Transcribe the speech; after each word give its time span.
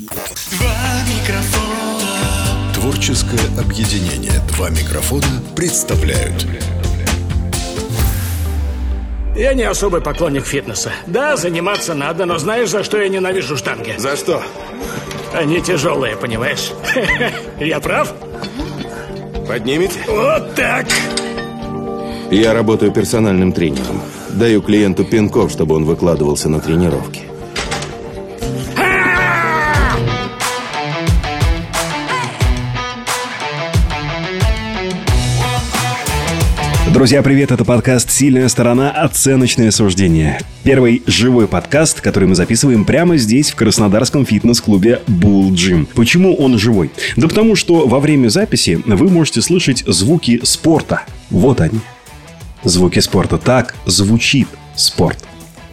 Два 0.00 1.02
микрофона. 1.12 2.72
Творческое 2.74 3.60
объединение 3.60 4.32
«Два 4.48 4.70
микрофона» 4.70 5.26
представляют. 5.54 6.46
Я 9.36 9.52
не 9.52 9.64
особый 9.64 10.00
поклонник 10.00 10.46
фитнеса. 10.46 10.90
Да, 11.06 11.36
заниматься 11.36 11.92
надо, 11.92 12.24
но 12.24 12.38
знаешь, 12.38 12.70
за 12.70 12.82
что 12.82 12.98
я 12.98 13.08
ненавижу 13.08 13.58
штанги? 13.58 13.94
За 13.98 14.16
что? 14.16 14.42
Они 15.34 15.60
тяжелые, 15.60 16.16
понимаешь? 16.16 16.72
Я 17.60 17.78
прав? 17.80 18.14
Поднимете? 19.46 20.00
Вот 20.08 20.54
так! 20.54 20.86
Я 22.30 22.54
работаю 22.54 22.90
персональным 22.90 23.52
тренером. 23.52 24.00
Даю 24.30 24.62
клиенту 24.62 25.04
пинков, 25.04 25.50
чтобы 25.52 25.74
он 25.74 25.84
выкладывался 25.84 26.48
на 26.48 26.58
тренировки. 26.60 27.29
Друзья, 36.92 37.22
привет! 37.22 37.52
Это 37.52 37.64
подкаст 37.64 38.10
«Сильная 38.10 38.48
сторона. 38.48 38.90
Оценочное 38.90 39.70
суждение». 39.70 40.40
Первый 40.64 41.04
живой 41.06 41.46
подкаст, 41.46 42.00
который 42.00 42.28
мы 42.28 42.34
записываем 42.34 42.84
прямо 42.84 43.16
здесь, 43.16 43.52
в 43.52 43.54
краснодарском 43.54 44.26
фитнес-клубе 44.26 45.00
Bull 45.06 45.50
Gym. 45.50 45.86
Почему 45.94 46.34
он 46.34 46.58
живой? 46.58 46.90
Да 47.16 47.28
потому 47.28 47.54
что 47.54 47.86
во 47.86 48.00
время 48.00 48.28
записи 48.28 48.80
вы 48.84 49.08
можете 49.08 49.40
слышать 49.40 49.84
звуки 49.86 50.40
спорта. 50.42 51.02
Вот 51.30 51.60
они. 51.60 51.78
Звуки 52.64 52.98
спорта. 52.98 53.38
Так 53.38 53.76
звучит 53.86 54.48
спорт. 54.74 55.24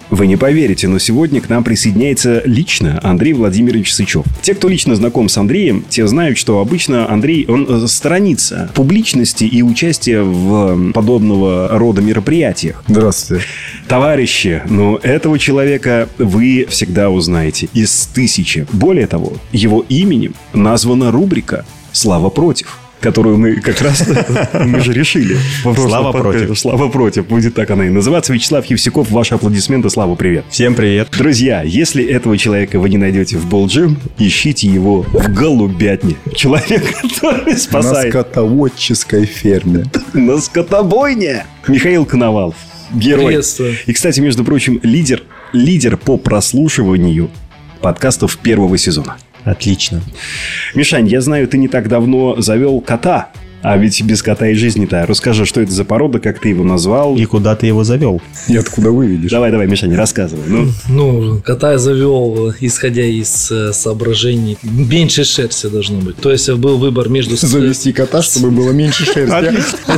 Вы 0.10 0.28
не 0.28 0.38
поверите, 0.38 0.88
но 0.88 1.00
сегодня 1.00 1.42
к 1.42 1.50
нам 1.50 1.64
присоединяется 1.64 2.42
лично 2.46 3.00
Андрей 3.04 3.34
Владимирович 3.34 3.94
Сычев. 3.94 4.26
Те, 4.42 4.54
кто 4.56 4.70
лично 4.70 4.96
знаком 4.96 5.28
с 5.28 5.38
Андреем, 5.38 5.84
те 5.90 6.08
знают, 6.08 6.38
что 6.38 6.60
обычно 6.60 7.10
Андрей, 7.12 7.46
он 7.48 7.66
э, 7.68 7.88
сторонится 7.88 8.72
публичности 8.74 9.44
и 9.44 9.62
участия 9.62 10.22
в 10.22 10.92
подобного 10.94 11.68
рода 11.72 12.02
мероприятиях. 12.02 12.84
Здравствуйте. 12.88 13.44
Товарищи, 13.88 14.62
но 14.70 14.98
этого 15.04 15.38
человека 15.40 16.08
вы 16.18 16.66
всегда 16.70 17.10
узнаете 17.10 17.68
из 17.74 18.08
тысячи. 18.14 18.66
Более 18.72 19.08
того, 19.08 19.34
его 19.52 19.86
именем 19.90 20.36
названа 20.54 21.12
рубрика 21.12 21.66
«Слава 21.92 22.30
против» 22.30 22.80
которую 23.02 23.38
мы 23.38 23.56
как 23.56 23.82
раз 23.82 24.04
мы 24.54 24.80
же 24.82 24.94
решили. 24.94 25.38
Слава 25.76 26.12
против. 26.12 26.58
Слава 26.60 26.90
против. 26.90 27.28
Будет 27.28 27.56
так 27.56 27.70
она 27.72 27.86
и 27.86 27.90
называться. 27.90 28.34
Вячеслав 28.34 28.66
Евсюков, 28.66 29.12
ваши 29.12 29.36
аплодисменты. 29.36 29.90
Слава, 29.90 30.16
привет. 30.16 30.46
Всем 30.50 30.76
привет. 30.76 31.10
Друзья, 31.18 31.62
если 31.64 32.04
этого 32.06 32.38
человека 32.38 32.80
вы 32.80 32.90
не 32.90 32.98
найдете 32.98 33.38
в 33.38 33.48
Болджим, 33.48 33.98
ищите 34.18 34.68
его 34.68 35.04
в 35.04 35.34
голубятне. 35.34 36.16
Человек, 36.36 36.84
который 37.02 37.54
На 37.54 37.58
спасает. 37.58 38.14
скотоводческой 38.14 39.26
ферме. 39.26 39.86
На 40.14 40.40
скотобойне. 40.40 41.46
Михаил 41.68 42.06
Коновалов. 42.06 42.56
Герой. 42.94 43.26
Приветствую. 43.28 43.76
И, 43.86 43.94
кстати, 43.94 44.20
между 44.22 44.44
прочим, 44.46 44.80
лидер, 44.82 45.24
лидер 45.52 45.98
по 45.98 46.18
прослушиванию 46.18 47.30
подкастов 47.82 48.38
первого 48.38 48.78
сезона. 48.78 49.18
Отлично. 49.44 50.02
Мишань, 50.76 51.08
я 51.08 51.22
знаю, 51.22 51.48
ты 51.48 51.58
не 51.58 51.68
так 51.68 51.88
давно 51.88 52.42
завел 52.42 52.82
кота. 52.82 53.30
А 53.64 53.76
ведь 53.78 54.02
без 54.04 54.22
кота 54.22 54.48
и 54.48 54.54
жизни-то. 54.54 55.06
Расскажи, 55.08 55.46
что 55.46 55.62
это 55.62 55.72
за 55.72 55.84
порода, 55.84 56.20
как 56.20 56.40
ты 56.40 56.50
его 56.50 56.64
назвал. 56.64 57.18
И 57.18 57.26
куда 57.26 57.56
ты 57.56 57.66
его 57.68 57.84
завел? 57.84 58.22
И 58.48 58.56
откуда 58.56 58.92
выведешь? 58.92 59.32
Давай, 59.32 59.52
давай, 59.52 59.68
Мишань, 59.68 59.96
рассказывай. 59.96 60.44
Ну, 60.48 60.68
Ну, 60.88 61.42
кота 61.44 61.72
я 61.74 61.78
завел, 61.78 62.54
исходя 62.60 63.04
из 63.04 63.52
э, 63.52 63.74
соображений. 63.74 64.58
Меньше 64.64 65.24
шерсти 65.24 65.68
должно 65.68 66.00
быть. 66.00 66.18
То 66.18 66.32
есть 66.32 66.50
был 66.52 66.78
выбор 66.78 67.10
между... 67.10 67.36
Завести 67.36 67.92
кота, 67.94 68.22
чтобы 68.22 68.52
было 68.52 68.72
меньше 68.72 69.06
шерсти. 69.06 69.58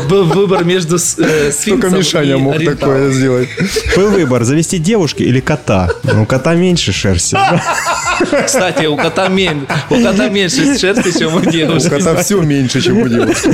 Был 0.10 0.24
выбор 0.24 0.64
между 0.64 0.96
э, 0.96 1.52
сфинксом 1.52 1.82
Только 1.92 1.98
Мишаня 1.98 2.38
мог 2.38 2.64
такое 2.64 3.12
сделать. 3.12 3.50
Был 3.96 4.09
выбор, 4.09 4.44
завести 4.46 4.78
девушки 4.78 5.24
или 5.24 5.42
кота. 5.42 5.90
Ну, 6.03 6.24
у 6.24 6.25
кота 6.25 6.56
меньше 6.56 6.92
шерсти. 6.94 7.38
Кстати, 8.46 8.86
у 8.86 8.96
кота, 8.98 9.28
мен- 9.30 9.68
у 9.90 9.96
кота 10.02 10.30
меньше 10.30 10.78
шерсти, 10.78 11.18
чем 11.18 11.36
у 11.36 11.38
У 11.38 11.42
девушки. 11.52 11.90
кота 11.90 12.16
все 12.22 12.42
меньше, 12.42 12.81
чем 12.81 12.98
у 13.02 13.08
девушки. 13.08 13.49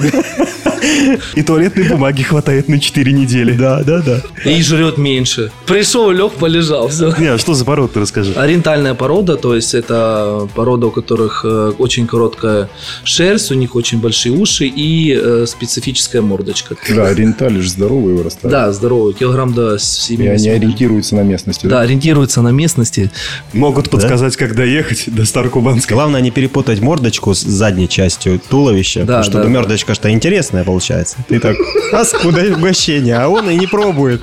И 1.36 1.42
туалетной 1.44 1.90
бумаги 1.90 2.22
хватает 2.24 2.68
на 2.70 2.80
4 2.80 3.12
недели. 3.12 3.54
Да, 3.54 3.84
да, 3.84 4.02
да. 4.02 4.22
И 4.50 4.62
жрет 4.62 4.98
меньше. 4.98 5.52
Пришел, 5.66 6.12
лег, 6.12 6.34
полежал. 6.34 6.88
Все. 6.90 7.14
Не, 7.18 7.28
а 7.28 7.38
что 7.38 7.54
за 7.54 7.66
порода, 7.66 7.94
ты 7.94 8.00
расскажи. 8.02 8.34
Ориентальная 8.34 8.94
порода, 8.94 9.36
то 9.38 9.56
есть 9.56 9.74
это 9.74 10.48
порода, 10.56 10.88
у 10.88 10.92
которых 10.92 11.42
э, 11.44 11.74
очень 11.78 12.08
короткая 12.08 12.70
шерсть, 13.04 13.52
у 13.52 13.56
них 13.56 13.76
очень 13.76 14.00
большие 14.00 14.34
уши 14.34 14.66
и 14.66 15.18
э, 15.20 15.46
специфическая 15.48 16.22
мордочка. 16.22 16.76
Да, 16.90 17.08
ориентали 17.08 17.60
же 17.60 17.70
здоровые 17.70 18.16
вырастают. 18.18 18.52
Да, 18.52 18.72
здоровый, 18.72 19.14
килограмм 19.14 19.54
до 19.54 19.76
И 19.76 19.80
70. 19.80 20.36
они 20.36 20.50
ориентируются 20.50 21.16
на 21.16 21.22
местности. 21.22 21.68
Да, 21.68 21.82
ориентируются 21.82 22.42
на 22.42 22.50
местности. 22.50 23.12
Могут 23.54 23.90
подсказать, 23.90 24.36
как 24.36 24.56
доехать 24.56 25.04
до 25.08 25.26
Старокубанска. 25.26 25.94
Главное 25.94 26.22
не 26.22 26.32
перепутать 26.32 26.80
мордочку 26.82 27.34
с 27.34 27.42
задней 27.42 27.88
частью 27.90 28.40
туловища, 28.50 29.02
Да, 29.02 29.06
потому 29.06 29.24
что 29.24 29.34
да, 29.34 29.44
да. 29.44 29.50
мордочка 29.50 29.85
что 29.94 30.10
интересная 30.10 30.64
получается. 30.64 31.18
Ты 31.28 31.40
так, 31.40 31.56
а 31.92 32.04
куда 32.22 32.42
угощение, 32.42 33.18
а 33.18 33.28
он 33.28 33.50
и 33.50 33.56
не 33.56 33.68
пробует. 33.68 34.22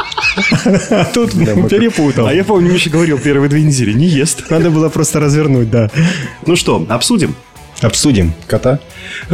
А 0.91 1.05
Тут 1.15 1.33
перепутал. 1.33 2.27
А 2.27 2.35
я 2.35 2.45
помню, 2.45 2.73
Миша 2.73 2.91
говорил 2.91 3.19
первые 3.19 3.49
две 3.49 3.63
недели, 3.63 3.93
не 3.93 4.07
ест. 4.07 4.51
Надо 4.51 4.71
было 4.71 4.89
просто 4.89 5.21
развернуть, 5.21 5.71
да. 5.71 5.91
Ну 6.47 6.57
что, 6.57 6.85
обсудим? 6.89 7.35
Обсудим. 7.81 8.33
Кота? 8.47 8.81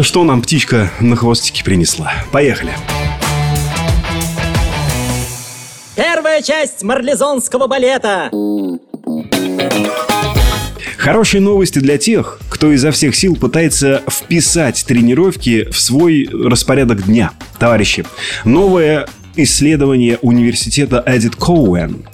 Что 0.01 0.25
нам 0.25 0.43
птичка 0.43 0.91
на 1.01 1.17
хвостике 1.17 1.65
принесла? 1.65 2.13
Поехали. 2.33 2.73
Первая 5.95 6.43
часть 6.43 6.83
марлезонского 6.83 7.67
балета. 7.67 8.31
Хорошие 11.09 11.41
новости 11.41 11.79
для 11.79 11.97
тех, 11.97 12.39
кто 12.51 12.71
изо 12.71 12.91
всех 12.91 13.17
сил 13.17 13.35
пытается 13.35 14.03
вписать 14.11 14.85
тренировки 14.87 15.67
в 15.71 15.81
свой 15.81 16.29
распорядок 16.31 17.07
дня. 17.07 17.31
Товарищи, 17.59 18.05
новое 18.45 19.09
исследование 19.35 20.19
университета 20.21 21.03
Эдит 21.07 21.35
Коуэн, 21.35 22.05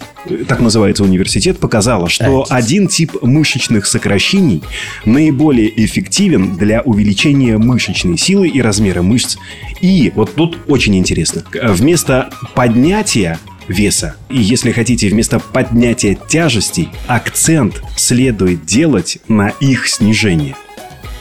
так 0.46 0.60
называется 0.60 1.02
университет, 1.02 1.58
показало, 1.58 2.08
что 2.08 2.46
один 2.48 2.86
тип 2.86 3.20
мышечных 3.20 3.86
сокращений 3.86 4.62
наиболее 5.04 5.72
эффективен 5.84 6.56
для 6.56 6.80
увеличения 6.82 7.58
мышечной 7.58 8.16
силы 8.16 8.46
и 8.46 8.62
размера 8.62 9.02
мышц. 9.02 9.38
И 9.80 10.12
вот 10.14 10.36
тут 10.36 10.56
очень 10.68 10.96
интересно, 10.96 11.42
вместо 11.52 12.30
поднятия 12.54 13.40
веса. 13.68 14.16
И 14.28 14.40
если 14.40 14.72
хотите, 14.72 15.08
вместо 15.08 15.38
поднятия 15.38 16.18
тяжестей, 16.28 16.88
акцент 17.06 17.82
следует 17.96 18.64
делать 18.64 19.18
на 19.28 19.48
их 19.48 19.88
снижение. 19.88 20.56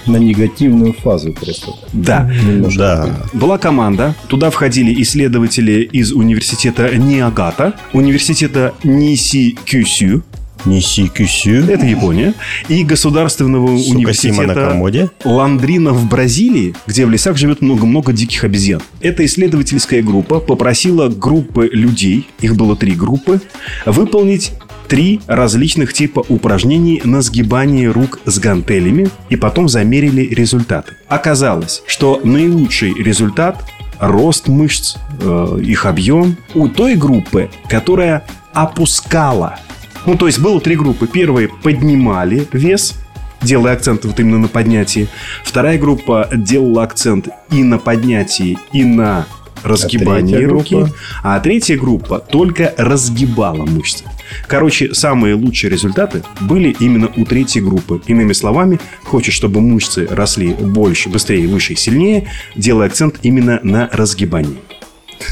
На 0.06 0.18
негативную 0.18 0.94
фазу 0.94 1.32
просто. 1.34 1.72
Да. 1.94 2.30
Да. 2.76 3.22
Была 3.32 3.58
команда, 3.58 4.16
туда 4.28 4.50
входили 4.50 5.02
исследователи 5.02 5.82
из 5.82 6.12
университета 6.12 6.94
Ниагата, 6.98 7.74
университета 7.94 8.74
Ниси 8.84 9.58
Кюсю, 9.66 10.24
Неси 10.66 11.08
кюсю. 11.08 11.66
это 11.66 11.86
Япония, 11.86 12.34
и 12.68 12.84
государственного 12.84 13.68
на 13.68 13.74
университета 13.74 14.54
комоде. 14.54 15.10
Ландрина 15.24 15.92
в 15.92 16.08
Бразилии, 16.10 16.76
где 16.88 17.06
в 17.06 17.10
лесах 17.10 17.38
живет 17.38 17.62
много-много 17.62 18.14
диких 18.14 18.44
обезьян. 18.44 18.82
Эта 19.02 19.26
исследовательская 19.26 20.02
группа 20.02 20.40
попросила 20.40 21.10
группы 21.10 21.70
людей, 21.72 22.28
их 22.42 22.56
было 22.56 22.76
три 22.76 22.94
группы, 22.94 23.42
выполнить 23.86 24.52
три 24.88 25.22
различных 25.28 25.94
типа 25.94 26.24
упражнений 26.30 27.02
на 27.04 27.22
сгибание 27.22 27.90
рук 27.90 28.20
с 28.26 28.40
гантелями 28.40 29.10
и 29.30 29.36
потом 29.36 29.68
замерили 29.68 30.22
результаты. 30.22 30.94
Оказалось, 31.08 31.84
что 31.88 32.22
наилучший 32.24 32.94
результат 32.94 33.64
рост 34.00 34.48
мышц, 34.48 34.98
э, 35.20 35.60
их 35.64 35.86
объем 35.86 36.38
у 36.54 36.68
той 36.68 36.96
группы, 36.96 37.50
которая 37.70 38.26
опускала. 38.54 39.60
Ну, 40.06 40.16
то 40.16 40.28
есть 40.28 40.40
было 40.40 40.60
три 40.60 40.76
группы. 40.76 41.08
Первые 41.08 41.48
поднимали 41.48 42.48
вес, 42.52 42.96
делая 43.42 43.74
акцент 43.74 44.06
вот 44.06 44.20
именно 44.20 44.40
на 44.40 44.48
поднятии. 44.48 45.08
Вторая 45.44 45.78
группа 45.78 46.30
делала 46.34 46.84
акцент 46.84 47.30
и 47.50 47.64
на 47.64 47.78
поднятии, 47.78 48.58
и 48.72 48.84
на 48.84 49.26
разгибании 49.64 50.34
третья 50.34 50.50
руки. 50.50 50.76
группа? 50.76 50.94
А 51.24 51.40
третья 51.40 51.78
группа 51.78 52.20
только 52.20 52.74
разгибала 52.78 53.66
мышцы. 53.66 54.04
Короче, 54.48 54.94
самые 54.94 55.36
лучшие 55.36 55.72
результаты 55.72 56.24
были 56.42 56.76
именно 56.80 57.10
у 57.16 57.26
третьей 57.26 57.62
группы. 57.62 58.02
Иными 58.08 58.34
словами, 58.34 58.80
хочешь, 59.04 59.34
чтобы 59.34 59.62
мышцы 59.62 60.08
росли 60.10 60.54
больше, 60.54 61.10
быстрее, 61.10 61.48
выше 61.48 61.74
и 61.74 61.76
сильнее, 61.76 62.28
делай 62.56 62.88
акцент 62.88 63.20
именно 63.24 63.60
на 63.64 63.90
разгибании. 63.92 64.58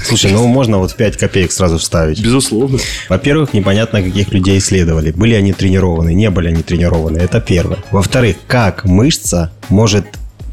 Слушай, 0.06 0.32
ну 0.32 0.48
можно 0.48 0.78
вот 0.78 0.92
в 0.92 0.96
5 0.96 1.18
копеек 1.18 1.52
сразу 1.52 1.78
вставить. 1.78 2.22
Безусловно. 2.22 2.80
Во-первых, 3.10 3.54
непонятно, 3.54 4.02
каких 4.02 4.32
людей 4.34 4.58
исследовали. 4.58 5.12
Были 5.12 5.36
они 5.36 5.54
тренированы, 5.54 6.14
не 6.14 6.30
были 6.30 6.50
они 6.50 6.64
тренированы. 6.64 7.18
Это 7.18 7.40
первое. 7.42 7.80
Во-вторых, 7.92 8.38
как 8.48 8.86
мышца 8.86 9.52
может 9.70 10.06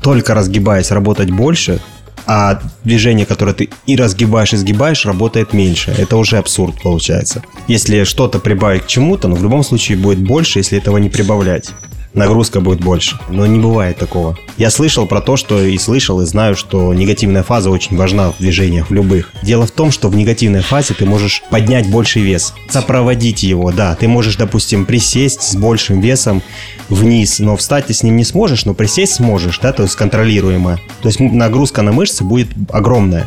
только 0.02 0.34
разгибаясь 0.34 0.90
работать 0.90 1.30
больше, 1.30 1.80
а 2.26 2.60
движение, 2.84 3.24
которое 3.24 3.54
ты 3.54 3.70
и 3.86 3.96
разгибаешь, 3.96 4.52
и 4.52 4.56
сгибаешь, 4.56 5.06
работает 5.06 5.54
меньше. 5.54 5.94
Это 5.96 6.16
уже 6.18 6.36
абсурд 6.36 6.80
получается. 6.82 7.42
Если 7.68 8.04
что-то 8.04 8.38
прибавить 8.38 8.82
к 8.82 8.86
чему-то, 8.86 9.28
но 9.28 9.34
в 9.34 9.42
любом 9.42 9.64
случае 9.64 9.96
будет 9.96 10.18
больше, 10.18 10.58
если 10.58 10.76
этого 10.76 10.98
не 10.98 11.08
прибавлять. 11.08 11.70
Нагрузка 12.14 12.60
будет 12.60 12.80
больше. 12.80 13.18
Но 13.28 13.46
не 13.46 13.58
бывает 13.60 13.98
такого. 13.98 14.36
Я 14.56 14.70
слышал 14.70 15.06
про 15.06 15.20
то, 15.20 15.36
что 15.36 15.62
и 15.62 15.76
слышал, 15.78 16.20
и 16.20 16.24
знаю, 16.26 16.56
что 16.56 16.92
негативная 16.94 17.42
фаза 17.42 17.70
очень 17.70 17.96
важна 17.96 18.32
в 18.32 18.38
движениях, 18.38 18.88
в 18.90 18.92
любых. 18.94 19.30
Дело 19.42 19.66
в 19.66 19.70
том, 19.70 19.90
что 19.92 20.08
в 20.08 20.16
негативной 20.16 20.62
фазе 20.62 20.94
ты 20.94 21.04
можешь 21.04 21.42
поднять 21.50 21.88
больший 21.90 22.22
вес, 22.22 22.54
сопроводить 22.68 23.42
его, 23.42 23.70
да. 23.72 23.94
Ты 23.94 24.08
можешь, 24.08 24.36
допустим, 24.36 24.84
присесть 24.86 25.42
с 25.42 25.54
большим 25.54 26.00
весом 26.00 26.42
вниз, 26.88 27.38
но 27.38 27.56
встать 27.56 27.86
ты 27.86 27.94
с 27.94 28.02
ним 28.02 28.16
не 28.16 28.24
сможешь, 28.24 28.64
но 28.64 28.74
присесть 28.74 29.14
сможешь, 29.14 29.58
да, 29.58 29.72
то 29.72 29.82
есть 29.84 29.94
контролируемая. 29.94 30.78
То 31.02 31.08
есть 31.08 31.20
нагрузка 31.20 31.82
на 31.82 31.92
мышцы 31.92 32.24
будет 32.24 32.48
огромная 32.72 33.26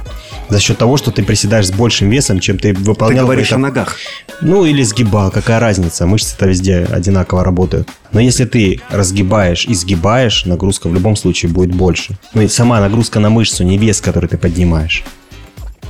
за 0.50 0.60
счет 0.60 0.78
того, 0.80 0.98
что 0.98 1.12
ты 1.12 1.24
приседаешь 1.24 1.68
с 1.68 1.72
большим 1.72 2.10
весом, 2.10 2.40
чем 2.40 2.58
ты 2.58 2.74
Ты 2.74 2.80
выполнял. 2.82 3.24
говоришь 3.26 3.48
при 3.48 3.54
о 3.54 3.58
этом- 3.58 3.62
ногах. 3.62 3.96
ну 4.42 4.66
или 4.66 4.82
сгибал, 4.84 5.32
какая 5.32 5.60
разница, 5.60 6.06
мышцы-то 6.08 6.48
везде 6.48 6.86
одинаково 6.92 7.44
работают. 7.46 7.88
Но 8.14 8.20
если 8.20 8.46
ты 8.46 8.82
разгибаешь 8.90 9.66
и 9.66 9.74
сгибаешь, 9.74 10.46
нагрузка 10.46 10.88
в 10.90 10.94
любом 10.94 11.16
случае 11.16 11.52
будет 11.52 11.74
больше. 11.74 12.18
Ну 12.34 12.42
и 12.42 12.48
сама 12.48 12.80
нагрузка 12.82 13.20
на 13.20 13.30
мышцу, 13.30 13.64
не 13.64 13.78
вес, 13.78 14.02
который 14.02 14.28
ты 14.28 14.38
поднимаешь. 14.38 15.04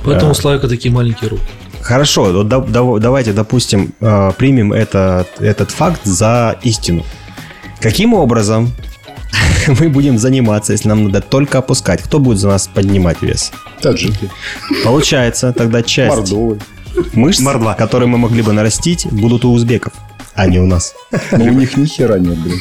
Поэтому 0.04 0.32
у 0.32 0.34
Славика 0.34 0.68
такие 0.68 0.92
маленькие 0.94 1.30
руки. 1.30 1.42
Хорошо, 1.80 2.32
вот 2.32 2.48
да- 2.48 2.60
да- 2.60 2.98
давайте, 2.98 3.32
допустим, 3.32 3.92
э, 4.00 4.30
примем 4.36 4.72
этот, 4.72 5.40
этот 5.40 5.70
факт 5.72 6.00
за 6.04 6.56
истину. 6.62 7.04
Каким 7.80 8.14
образом 8.14 8.70
мы 9.80 9.88
будем 9.88 10.18
заниматься, 10.18 10.72
если 10.72 10.88
нам 10.88 11.04
надо 11.04 11.20
только 11.20 11.58
опускать? 11.58 12.02
Кто 12.02 12.20
будет 12.20 12.38
за 12.38 12.48
нас 12.48 12.68
поднимать 12.68 13.20
вес? 13.22 13.52
Таджики. 13.80 14.30
Получается, 14.84 15.52
тогда 15.52 15.82
часть 15.82 16.14
Мордовы. 16.16 16.60
мышц, 17.14 17.40
Мордва. 17.40 17.74
которые 17.74 18.08
мы 18.08 18.18
могли 18.18 18.42
бы 18.42 18.52
нарастить, 18.52 19.06
будут 19.10 19.44
у 19.44 19.52
узбеков, 19.52 19.92
а 20.34 20.46
не 20.46 20.58
у 20.58 20.66
нас. 20.66 20.94
Но 21.32 21.44
у 21.44 21.50
них 21.50 21.76
ни 21.76 21.84
хера 21.86 22.18
нет, 22.18 22.38
блин. 22.38 22.58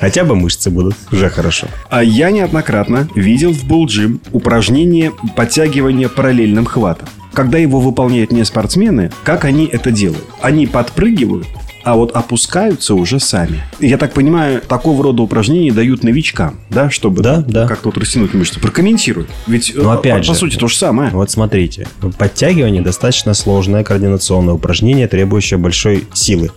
Хотя 0.00 0.24
бы 0.24 0.34
мышцы 0.34 0.70
будут, 0.70 0.96
уже 1.12 1.28
хорошо. 1.30 1.68
А 1.88 2.02
я 2.02 2.30
неоднократно 2.30 3.08
видел 3.14 3.52
в 3.52 3.64
булджим 3.64 4.20
упражнение 4.32 5.12
подтягивания 5.36 6.08
параллельным 6.08 6.66
хватом. 6.66 7.08
Когда 7.32 7.58
его 7.58 7.80
выполняют 7.80 8.32
не 8.32 8.44
спортсмены, 8.44 9.10
как 9.24 9.44
они 9.44 9.64
это 9.64 9.90
делают? 9.90 10.24
Они 10.40 10.66
подпрыгивают, 10.66 11.46
а 11.84 11.96
вот 11.96 12.12
опускаются 12.12 12.94
уже 12.94 13.18
сами. 13.18 13.62
Я 13.80 13.98
так 13.98 14.12
понимаю, 14.14 14.60
такого 14.60 15.02
рода 15.02 15.22
упражнения 15.22 15.72
дают 15.72 16.04
новичкам, 16.04 16.60
да, 16.70 16.90
чтобы 16.90 17.22
Да, 17.22 17.38
да. 17.46 17.66
как-то 17.66 17.88
вот 17.88 17.98
растянуть 17.98 18.34
мышцы. 18.34 18.60
Прокомментируй. 18.60 19.26
Ведь, 19.46 19.72
Но 19.74 19.92
э, 19.94 19.98
опять 19.98 20.18
по, 20.18 20.22
же- 20.22 20.28
по 20.32 20.34
сути, 20.38 20.56
то 20.56 20.68
же 20.68 20.76
самое. 20.76 21.10
Вот 21.10 21.30
смотрите, 21.30 21.88
подтягивание 22.18 22.82
достаточно 22.82 23.34
сложное 23.34 23.82
координационное 23.84 24.54
упражнение, 24.54 25.08
требующее 25.08 25.58
большой 25.58 26.04
силы. 26.14 26.50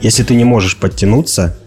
Если 0.00 0.22
ты 0.22 0.34
не 0.34 0.44
можешь 0.44 0.76
подтянуться, 0.76 1.58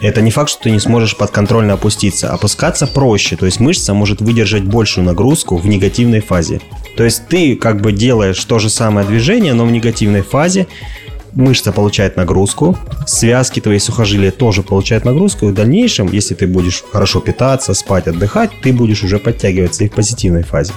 это 0.00 0.20
не 0.20 0.30
факт, 0.30 0.50
что 0.50 0.64
ты 0.64 0.70
не 0.70 0.80
сможешь 0.80 1.16
подконтрольно 1.16 1.74
опуститься. 1.74 2.30
Опускаться 2.32 2.86
проще, 2.86 3.36
то 3.36 3.46
есть 3.46 3.60
мышца 3.60 3.94
может 3.94 4.20
выдержать 4.20 4.64
большую 4.64 5.04
нагрузку 5.06 5.56
в 5.56 5.66
негативной 5.66 6.20
фазе. 6.20 6.60
То 6.96 7.04
есть 7.04 7.28
ты 7.28 7.54
как 7.56 7.80
бы 7.80 7.92
делаешь 7.92 8.42
то 8.44 8.58
же 8.58 8.68
самое 8.68 9.06
движение, 9.06 9.54
но 9.54 9.64
в 9.64 9.70
негативной 9.70 10.22
фазе 10.22 10.66
мышца 11.34 11.72
получает 11.72 12.16
нагрузку, 12.16 12.76
связки 13.06 13.60
твои 13.60 13.78
сухожилия 13.78 14.30
тоже 14.30 14.62
получают 14.62 15.04
нагрузку, 15.04 15.46
и 15.46 15.50
в 15.50 15.54
дальнейшем, 15.54 16.08
если 16.12 16.34
ты 16.34 16.46
будешь 16.46 16.82
хорошо 16.92 17.20
питаться, 17.20 17.74
спать, 17.74 18.06
отдыхать, 18.06 18.50
ты 18.62 18.72
будешь 18.72 19.02
уже 19.02 19.18
подтягиваться 19.18 19.84
и 19.84 19.88
в 19.88 19.92
позитивной 19.92 20.42
фазе. 20.42 20.72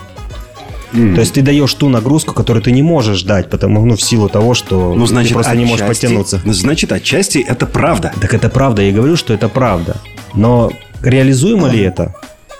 То 0.92 1.19
есть 1.19 1.33
ты 1.33 1.42
даешь 1.42 1.74
ту 1.74 1.89
нагрузку, 1.89 2.33
которую 2.33 2.63
ты 2.63 2.71
не 2.71 2.81
можешь 2.81 3.24
дать, 3.24 3.50
потому 3.50 3.86
ну 3.86 3.95
в 3.95 4.01
силу 4.01 4.30
того, 4.30 4.54
что 4.54 4.94
Ну, 4.95 5.06
значит, 5.06 5.30
ты 5.30 5.33
просто 5.33 5.56
не 5.56 5.65
можешь 5.65 5.86
отчасти- 5.86 6.06
подтянуться. 6.07 6.42
Значит, 6.45 6.92
отчасти 6.92 7.39
это 7.39 7.65
правда. 7.65 8.13
Так 8.21 8.33
это 8.33 8.50
правда, 8.50 8.81
я 8.81 8.92
говорю, 8.94 9.18
что 9.18 9.33
это 9.33 9.50
правда. 9.50 9.98
Но 10.33 10.71
реализуемо 11.04 11.68
ли 11.68 11.81
это 11.81 12.15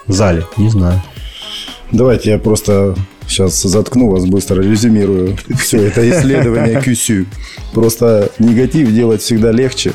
в 0.08 0.12
зале? 0.14 0.46
Не 0.58 0.70
знаю. 0.70 1.02
Давайте 1.92 2.32
я 2.32 2.38
просто 2.38 2.96
сейчас 3.28 3.62
заткну 3.62 4.10
вас 4.10 4.26
быстро, 4.26 4.62
резюмирую 4.62 5.38
все 5.60 5.84
это 5.88 6.08
исследование 6.10 6.80
QSU. 6.86 7.26
Просто 7.74 8.30
негатив 8.40 8.92
делать 8.92 9.22
всегда 9.22 9.52
легче, 9.52 9.92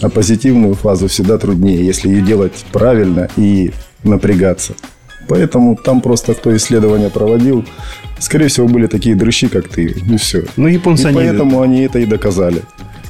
а 0.00 0.08
позитивную 0.08 0.74
фазу 0.74 1.08
всегда 1.08 1.38
труднее, 1.38 1.84
если 1.84 2.08
ее 2.08 2.22
делать 2.22 2.52
правильно 2.72 3.28
и 3.36 3.72
напрягаться. 4.04 4.74
Поэтому 5.28 5.76
там 5.76 6.00
просто 6.00 6.34
кто 6.34 6.56
исследование 6.56 7.10
проводил, 7.10 7.64
скорее 8.18 8.48
всего, 8.48 8.66
были 8.66 8.86
такие 8.86 9.14
дрыщи, 9.14 9.48
как 9.48 9.68
ты, 9.68 9.84
и 9.84 10.16
все. 10.16 10.44
Ну, 10.56 10.68
японцы, 10.68 11.04
и 11.04 11.06
они- 11.06 11.16
поэтому 11.16 11.60
они 11.60 11.82
это 11.82 11.98
и 11.98 12.06
доказали. 12.06 12.62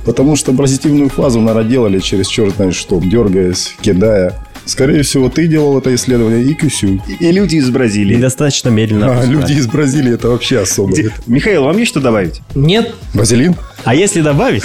Потому 0.05 0.37
что 0.37 0.53
позитивную 0.53 1.11
фазу, 1.11 1.41
наверное, 1.41 1.69
делали 1.71 1.99
через 2.01 2.27
черт 2.27 2.57
знает 2.57 2.75
что, 2.75 2.99
дергаясь, 3.01 3.75
кидая. 3.83 4.35
Скорее 4.69 5.03
всего, 5.03 5.31
ты 5.31 5.47
делал 5.47 5.79
это 5.79 5.95
исследование 5.95 6.43
и 6.45 6.55
QSU. 6.55 7.01
И 7.21 7.33
люди 7.33 7.57
из 7.57 7.69
И 7.69 7.73
Бразилии. 7.73 8.17
достаточно 8.17 8.69
медленно. 8.69 9.19
А, 9.21 9.25
люди 9.25 9.53
из 9.55 9.67
Бразилии 9.67 10.13
это 10.13 10.29
вообще 10.29 10.61
особо. 10.61 10.93
Где- 10.93 11.11
Михаил, 11.27 11.65
вам 11.65 11.79
есть 11.79 11.91
что 11.91 12.01
добавить? 12.01 12.43
Нет, 12.55 12.95
Вазелин? 13.15 13.57
А 13.85 13.95
если 13.95 14.21
добавить, 14.21 14.65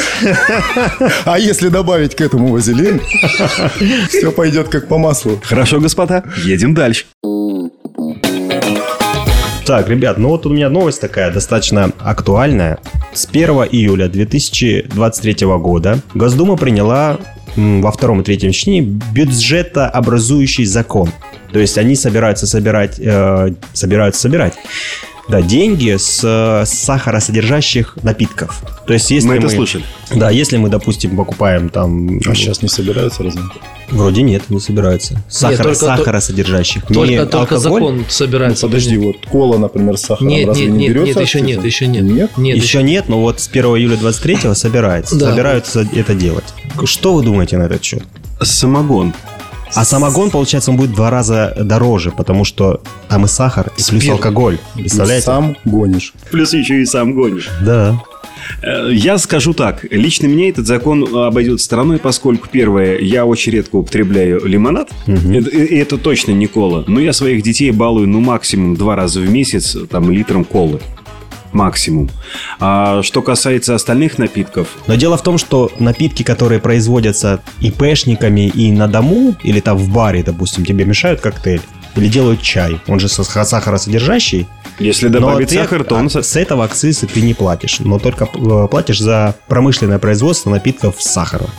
А 1.26 1.40
если 1.40 1.70
добавить 1.70 2.16
к 2.16 2.22
этому 2.22 2.48
вазелин, 2.50 3.00
все 4.10 4.32
пойдет 4.34 4.68
как 4.68 4.90
по 4.90 4.98
маслу. 4.98 5.40
Хорошо, 5.42 5.80
господа, 5.80 6.24
едем 6.44 6.74
дальше. 6.74 7.06
Так, 9.66 9.88
ребят, 9.88 10.18
ну 10.18 10.28
вот 10.30 10.46
у 10.46 10.50
меня 10.50 10.70
новость 10.70 11.00
такая 11.00 11.32
достаточно 11.32 11.92
актуальная. 12.00 12.80
С 13.14 13.26
1 13.26 13.50
июля 13.72 14.10
2023 14.10 15.48
года 15.58 16.00
Госдума 16.14 16.58
приняла 16.58 17.18
во 17.56 17.92
втором 17.92 18.22
и 18.22 18.24
третьем 18.24 18.52
чтении 18.52 18.82
бюджетообразующий 18.82 20.66
закон. 20.66 21.10
То 21.52 21.60
есть 21.60 21.78
они 21.78 21.96
собираются 21.96 22.48
собирать, 22.48 23.00
э, 23.00 23.54
собираются 23.74 24.22
собирать 24.22 24.54
да, 25.30 25.42
деньги 25.42 25.96
с 25.98 26.20
э, 26.24 26.66
сахаросодержащих 26.66 27.98
напитков. 28.04 28.62
То 28.86 28.94
есть 28.94 29.10
если 29.10 29.30
Мы 29.30 29.36
это 29.36 29.50
слышали. 29.50 29.86
Да, 30.14 30.30
если 30.30 30.58
мы, 30.58 30.70
допустим, 30.70 31.16
покупаем 31.16 31.70
там... 31.70 32.20
А 32.26 32.36
сейчас 32.36 32.62
не 32.62 32.68
собираются 32.68 33.24
разве? 33.24 33.42
Вроде 33.90 34.22
нет, 34.22 34.50
не 34.50 34.60
собирается. 34.60 35.24
Сахар, 35.30 35.58
только- 35.64 35.76
сахаросодержащих. 35.76 36.90
не 36.90 36.96
только, 36.96 37.26
только 37.26 37.56
алкоголь. 37.56 37.82
закон 37.82 37.98
Ну, 38.00 38.04
собирается. 38.10 38.68
подожди, 38.68 38.98
вот 38.98 39.26
кола, 39.26 39.58
например, 39.58 39.98
с 39.98 40.02
сахаром 40.02 40.28
Нет, 40.28 40.48
разве 40.48 40.66
нет, 40.66 40.74
не 40.74 40.80
нет, 40.80 40.90
берется 40.94 41.20
нет, 41.20 41.28
еще 41.28 41.42
нет, 41.42 41.64
еще 41.64 41.88
нет. 41.88 42.04
Нет? 42.04 42.38
Нет, 42.38 42.58
Еще 42.58 42.84
нет, 42.84 43.08
но 43.08 43.22
вот 43.22 43.40
с 43.40 43.48
1 43.48 43.66
июля 43.78 43.96
23 43.98 44.54
собирается. 44.56 45.16
Да. 45.18 45.30
Собираются 45.32 45.88
это 45.94 46.14
делать. 46.16 46.46
Что 46.86 47.14
вы 47.14 47.24
думаете 47.24 47.58
на 47.58 47.64
этот 47.64 47.84
счет? 47.84 48.04
Самогон. 48.42 49.14
А 49.76 49.86
самогон, 49.86 50.30
получается, 50.30 50.72
он 50.72 50.78
будет 50.78 50.92
в 50.92 50.96
два 50.96 51.10
раза 51.10 51.54
дороже, 51.60 52.12
потому 52.12 52.44
что 52.46 52.82
там 53.10 53.26
и 53.26 53.28
сахар, 53.28 53.68
и 53.78 53.82
плюс 53.84 53.86
Спирт. 54.04 54.10
алкоголь. 54.14 54.58
Представляете? 54.76 55.26
Сам 55.26 55.56
гонишь. 55.66 56.14
Плюс 56.32 56.54
еще 56.54 56.82
и 56.82 56.86
сам 56.86 57.14
гонишь. 57.14 57.50
Да. 57.66 58.00
Э, 58.62 58.90
Я 58.92 59.18
скажу 59.18 59.54
так. 59.54 59.84
Лично 59.90 60.28
меня 60.28 60.50
этот 60.50 60.68
закон 60.68 61.08
обойдет 61.16 61.60
стороной, 61.62 61.98
поскольку, 61.98 62.48
первое, 62.52 63.00
я 63.00 63.26
очень 63.26 63.52
редко 63.54 63.78
употребляю 63.78 64.46
лимонад. 64.46 64.90
Это, 65.08 65.50
и 65.50 65.76
это 65.78 65.98
точно 65.98 66.32
не 66.32 66.48
кола. 66.48 66.84
Но 66.88 67.00
я 67.00 67.14
своих 67.14 67.42
детей 67.42 67.72
балую, 67.72 68.08
ну, 68.08 68.20
максимум 68.20 68.76
два 68.76 68.96
раза 68.96 69.22
в 69.22 69.30
месяц, 69.30 69.76
там, 69.90 70.12
литром 70.12 70.44
колы. 70.46 70.80
Максимум. 71.54 72.10
А 72.60 73.02
что 73.04 73.22
касается 73.22 73.76
остальных 73.76 74.18
напитков, 74.18 74.68
Но 74.88 74.96
дело 74.96 75.18
в 75.18 75.22
том, 75.24 75.38
что 75.38 75.72
напитки, 75.80 76.24
которые 76.24 76.60
производятся 76.60 77.42
ИПшниками 77.62 78.48
и 78.48 78.72
на 78.72 78.88
дому, 78.88 79.36
или 79.44 79.60
там 79.60 79.78
в 79.78 79.90
баре, 79.94 80.24
допустим, 80.24 80.66
тебе 80.66 80.86
мешают 80.86 81.22
коктейль, 81.22 81.62
или 81.96 82.08
делают 82.08 82.42
чай, 82.42 82.80
он 82.88 83.00
же 83.00 83.08
со- 83.08 83.24
сахаросодержащий, 83.24 84.48
если 84.80 85.08
Но 85.08 85.20
добавить 85.20 85.50
ты- 85.50 85.56
сахар, 85.56 85.84
то 85.84 85.96
он... 85.96 86.10
а, 86.14 86.24
С 86.24 86.36
этого 86.36 86.66
акцизы 86.66 87.06
ты 87.06 87.22
не 87.22 87.34
платишь, 87.36 87.80
но 87.80 88.00
только 88.00 88.26
э, 88.34 88.68
платишь 88.70 89.00
за 89.00 89.36
промышленное 89.48 90.00
производство 90.00 90.50
напитков 90.50 90.96
с 91.00 91.12
сахаром. 91.12 91.50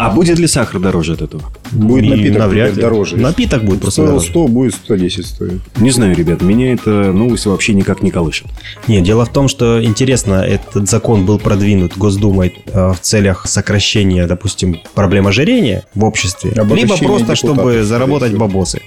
А 0.00 0.10
будет 0.10 0.38
ли 0.38 0.46
сахар 0.46 0.80
дороже 0.80 1.12
от 1.12 1.22
этого? 1.22 1.42
Будет 1.72 2.04
И 2.04 2.08
напиток 2.08 2.38
навряд 2.38 2.74
ли. 2.74 2.82
дороже. 2.82 3.16
Напиток 3.16 3.64
будет 3.64 3.82
просто 3.82 4.06
дороже. 4.06 4.28
100, 4.30 4.48
будет 4.48 4.74
110 4.74 5.26
стоить. 5.26 5.60
Не 5.76 5.90
знаю, 5.90 6.16
ребят, 6.16 6.40
меня 6.40 6.72
эта 6.72 7.12
новость 7.12 7.44
вообще 7.46 7.74
никак 7.74 8.02
не 8.02 8.10
колышет. 8.10 8.46
Нет, 8.88 9.04
дело 9.04 9.26
в 9.26 9.32
том, 9.32 9.48
что 9.48 9.82
интересно, 9.84 10.34
этот 10.34 10.88
закон 10.88 11.26
был 11.26 11.38
продвинут 11.38 11.98
Госдумой 11.98 12.54
э, 12.66 12.92
в 12.92 13.00
целях 13.00 13.46
сокращения, 13.46 14.26
допустим, 14.26 14.78
проблем 14.94 15.26
ожирения 15.26 15.84
в 15.94 16.04
обществе, 16.04 16.52
либо 16.54 16.66
просто 16.96 17.04
депутатов, 17.04 17.36
чтобы 17.36 17.84
заработать 17.84 18.32
всего. 18.32 18.80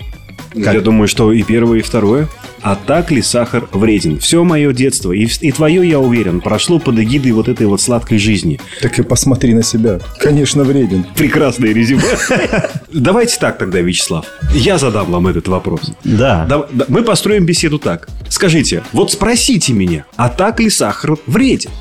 Бабосы. 0.53 0.73
Я 0.75 0.81
думаю, 0.81 1.07
что 1.07 1.31
и 1.31 1.43
первое, 1.43 1.79
и 1.79 1.81
второе. 1.81 2.27
А 2.61 2.75
так 2.75 3.11
ли 3.11 3.21
сахар 3.21 3.67
вреден? 3.73 4.19
Все 4.19 4.43
мое 4.43 4.73
детство, 4.73 5.11
и, 5.11 5.25
и 5.25 5.51
твое, 5.51 5.87
я 5.87 5.99
уверен, 5.99 6.39
прошло 6.39 6.79
под 6.79 6.97
эгидой 6.99 7.33
вот 7.33 7.49
этой 7.49 7.67
вот 7.67 7.81
сладкой 7.81 8.19
жизни. 8.19 8.59
Так 8.81 8.97
и 8.99 9.03
посмотри 9.03 9.53
на 9.53 9.63
себя. 9.63 9.99
Конечно, 10.19 10.63
вреден. 10.63 11.05
Прекрасное 11.15 11.73
резюме. 11.73 12.03
Давайте 12.93 13.37
так 13.39 13.57
тогда, 13.57 13.79
Вячеслав. 13.79 14.25
Я 14.53 14.77
задам 14.77 15.11
вам 15.11 15.27
этот 15.27 15.47
вопрос. 15.47 15.91
Да, 16.03 16.67
Мы 16.87 17.03
построим 17.03 17.45
беседу 17.45 17.79
так. 17.79 18.07
Скажите, 18.29 18.81
вот 18.93 19.11
спросите 19.11 19.73
меня, 19.73 20.05
а 20.15 20.29
так 20.29 20.59
ли 20.59 20.69
сахар 20.69 21.17
вреден? 21.27 21.71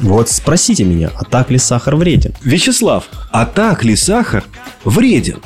Вот 0.00 0.28
спросите 0.28 0.84
меня, 0.84 1.10
а 1.14 1.24
так 1.24 1.50
ли 1.50 1.58
сахар 1.58 1.96
вреден? 1.96 2.32
Вячеслав, 2.42 3.04
а 3.30 3.46
так 3.46 3.84
ли 3.84 3.94
сахар 3.94 4.44
вреден? 4.84 5.40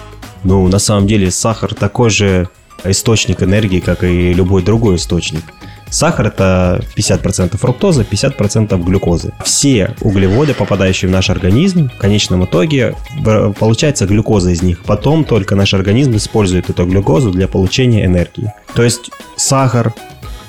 Ну, 0.45 0.69
на 0.69 0.79
самом 0.79 1.07
деле, 1.07 1.31
сахар 1.31 1.75
такой 1.75 2.11
же 2.11 2.49
источник 2.85 3.43
энергии, 3.43 3.81
как 3.81 4.05
и 4.05 4.33
любой 4.33 4.63
другой 4.63 4.97
источник. 4.97 5.43
Сахар 5.91 6.27
это 6.27 6.85
50% 6.97 7.57
фруктозы, 7.57 8.03
50% 8.09 8.83
глюкозы. 8.85 9.33
Все 9.43 9.95
углеводы, 10.03 10.53
попадающие 10.53 11.09
в 11.09 11.13
наш 11.13 11.31
организм, 11.31 11.89
в 11.89 11.97
конечном 11.97 12.45
итоге 12.45 12.95
получается 13.59 14.05
глюкоза 14.05 14.51
из 14.51 14.61
них. 14.61 14.83
Потом 14.85 15.25
только 15.25 15.55
наш 15.55 15.73
организм 15.73 16.17
использует 16.17 16.69
эту 16.69 16.85
глюкозу 16.85 17.31
для 17.31 17.49
получения 17.49 18.05
энергии. 18.05 18.53
То 18.75 18.83
есть 18.83 19.11
сахар, 19.37 19.95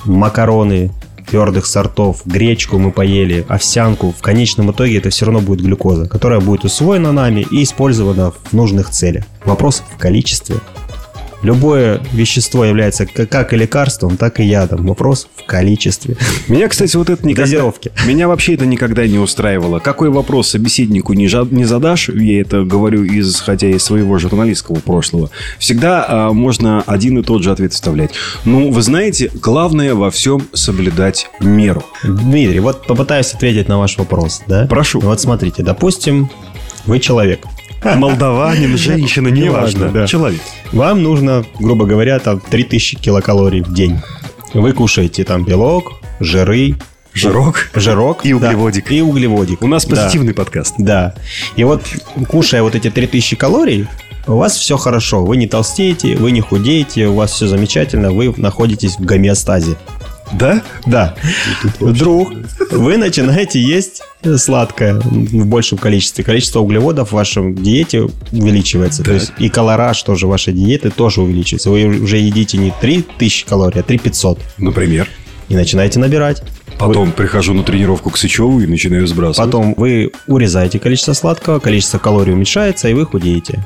макароны 0.03 0.91
твердых 1.25 1.67
сортов, 1.67 2.24
гречку 2.25 2.77
мы 2.77 2.91
поели, 2.91 3.45
овсянку, 3.48 4.12
в 4.12 4.21
конечном 4.21 4.71
итоге 4.71 4.98
это 4.98 5.09
все 5.09 5.25
равно 5.25 5.39
будет 5.39 5.62
глюкоза, 5.62 6.05
которая 6.05 6.41
будет 6.41 6.65
усвоена 6.65 7.13
нами 7.13 7.45
и 7.50 7.63
использована 7.63 8.31
в 8.31 8.51
нужных 8.51 8.89
целях. 8.89 9.24
Вопрос 9.45 9.83
в 9.89 9.98
количестве. 9.98 10.57
Любое 11.41 12.01
вещество 12.12 12.65
является 12.65 13.05
как 13.05 13.53
и 13.53 13.58
лекарством, 13.58 14.17
так 14.17 14.39
и 14.39 14.43
ядом. 14.43 14.86
Вопрос 14.88 15.27
в 15.36 15.46
количестве. 15.46 16.17
Меня, 16.48 16.67
кстати, 16.67 16.96
вот 16.98 17.10
это 17.10 17.25
никогда... 17.25 17.43
Дозировки. 17.43 17.91
Меня 18.05 18.27
вообще 18.27 18.55
это 18.55 18.65
никогда 18.65 19.08
не 19.08 19.19
устраивало. 19.19 19.79
Какой 19.79 20.10
вопрос 20.10 20.50
собеседнику 20.50 21.13
не, 21.13 21.27
жа- 21.27 21.48
не 21.50 21.65
задашь, 21.65 22.10
я 22.10 22.41
это 22.41 22.63
говорю 22.63 23.03
из, 23.03 23.39
хотя 23.39 23.67
из 23.67 23.84
своего 23.84 24.17
журналистского 24.19 24.75
прошлого, 24.75 25.29
всегда 25.58 26.05
а, 26.08 26.34
можно 26.34 26.84
один 26.86 27.19
и 27.19 27.24
тот 27.24 27.43
же 27.43 27.51
ответ 27.51 27.74
вставлять. 27.74 28.12
Ну, 28.46 28.72
вы 28.72 28.81
знаете, 28.81 29.31
главное 29.34 29.96
во 29.96 30.12
всем 30.12 30.48
соблюдать 30.53 31.29
меру. 31.39 31.84
Дмитрий, 32.03 32.60
вот 32.60 32.86
попытаюсь 32.86 33.34
ответить 33.34 33.67
на 33.67 33.79
ваш 33.79 33.98
вопрос, 33.98 34.41
да? 34.48 34.67
Прошу. 34.67 35.00
Вот 35.00 35.22
смотрите, 35.22 35.63
допустим, 35.63 36.29
вы 36.86 37.00
человек. 37.00 37.46
Молдаванин, 37.83 38.77
женщина, 38.77 39.27
неважно. 39.29 39.89
Да. 39.89 40.07
Человек. 40.07 40.41
Вам 40.71 41.01
нужно, 41.03 41.45
грубо 41.59 41.86
говоря, 41.86 42.19
там 42.19 42.39
3000 42.39 42.98
килокалорий 42.98 43.62
в 43.62 43.74
день. 43.74 44.00
Вы 44.53 44.74
кушаете 44.74 45.24
там 45.24 45.43
белок, 45.45 46.01
жиры, 46.19 46.75
Жирок. 47.13 47.69
жирок 47.75 48.25
И 48.25 48.33
да, 48.33 48.48
углеводик. 48.50 48.91
и 48.91 49.01
углеводик. 49.01 49.62
У 49.62 49.67
нас 49.67 49.86
Да. 49.86 49.95
позитивный 49.95 50.33
подкаст. 50.33 50.75
Да. 50.77 51.15
И 51.55 51.63
вот, 51.63 51.81
кушая 52.27 52.62
вот 52.63 52.75
эти 52.75 52.89
3000 52.89 53.36
калорий, 53.36 53.88
у 54.27 54.33
вас 54.38 54.55
все 54.57 54.77
хорошо. 54.77 55.25
Вы 55.25 55.38
не 55.38 55.48
толстеете, 55.48 56.15
вы 56.15 56.31
не 56.31 56.41
худеете, 56.41 57.07
у 57.07 57.15
вас 57.15 57.31
все 57.31 57.48
замечательно, 57.48 58.12
вы 58.12 58.33
находитесь 58.38 58.98
в 58.98 59.01
гомеостазе. 59.05 59.75
Да? 60.33 60.62
Да. 60.86 61.15
Вдруг 61.79 62.33
вы 62.71 62.98
начинаете 62.98 63.62
есть 63.62 64.01
сладкое 64.38 65.00
в 65.00 65.45
большем 65.45 65.77
количестве. 65.77 66.24
Количество 66.24 66.59
углеводов 66.59 67.09
в 67.09 67.13
вашем 67.13 67.55
диете 67.55 68.07
увеличивается. 68.31 69.03
То 69.03 69.13
есть 69.13 69.33
и 69.38 69.50
колораж 69.50 70.01
тоже 70.03 70.27
вашей 70.27 70.53
диеты 70.53 70.89
тоже 70.89 71.21
увеличивается. 71.21 71.69
Вы 71.69 71.86
уже 72.00 72.17
едите 72.17 72.57
не 72.57 72.74
3000 72.79 73.45
калорий, 73.45 73.79
а 73.79 73.83
3500. 73.83 74.39
Например. 74.57 75.07
И 75.48 75.55
начинаете 75.55 76.00
набирать. 76.00 76.43
Потом 76.77 77.12
прихожу 77.12 77.53
на 77.53 77.63
тренировку 77.63 78.09
к 78.09 78.17
Сычеву 78.17 78.62
и 78.62 78.67
начинаю 78.67 79.05
сбрасывать. 79.07 79.51
Потом 79.51 79.74
вы 79.75 80.12
урезаете 80.27 80.79
количество 80.79 81.13
сладкого, 81.13 81.59
количество 81.59 81.98
калорий 81.98 82.33
уменьшается, 82.33 82.88
и 82.88 82.93
вы 82.93 83.05
худеете. 83.05 83.65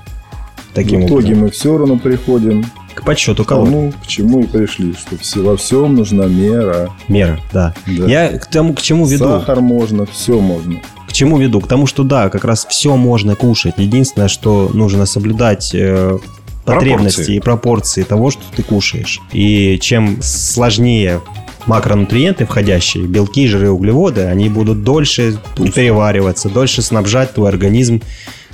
Таким 0.74 1.01
В 1.01 1.05
итоге 1.05 1.25
образом. 1.34 1.39
мы 1.39 1.50
все 1.51 1.77
равно 1.77 1.98
приходим 2.00 2.65
К 2.95 3.03
подсчету 3.03 3.43
к 3.43 3.47
калорий. 3.47 3.71
тому, 3.71 3.93
к 4.03 4.07
чему 4.07 4.41
и 4.41 4.47
пришли, 4.47 4.93
что 4.93 5.17
все, 5.17 5.41
во 5.41 5.57
всем 5.57 5.95
нужна 5.95 6.25
мера. 6.25 6.91
Мера, 7.07 7.39
да. 7.51 7.73
Да. 7.85 8.05
Я 8.05 8.38
к 8.38 8.45
тому, 8.45 8.73
к 8.73 8.81
чему 8.81 9.05
веду. 9.05 9.25
Сахар 9.25 9.62
можно, 9.62 10.05
все 10.05 10.39
можно. 10.39 10.79
К 11.07 11.13
чему 11.13 11.38
веду? 11.38 11.62
К 11.62 11.67
тому, 11.67 11.88
что 11.88 12.03
да, 12.03 12.29
как 12.29 12.43
раз 12.45 12.65
все 12.69 12.95
можно 12.95 13.35
кушать. 13.35 13.75
Единственное, 13.77 14.27
что 14.27 14.69
нужно 14.73 15.05
соблюдать 15.05 15.71
э, 15.73 16.17
потребности 16.65 17.17
Пропорции. 17.17 17.35
и 17.35 17.39
пропорции 17.39 18.03
того, 18.03 18.31
что 18.31 18.41
ты 18.55 18.63
кушаешь. 18.63 19.21
И 19.31 19.77
чем 19.81 20.21
сложнее 20.21 21.21
макронутриенты 21.65 22.45
входящие, 22.45 23.05
белки, 23.05 23.47
жиры, 23.47 23.69
углеводы, 23.69 24.21
они 24.21 24.50
будут 24.50 24.83
дольше 24.83 25.38
перевариваться, 25.55 26.50
дольше 26.50 26.81
снабжать 26.81 27.33
твой 27.33 27.50
организм 27.50 28.01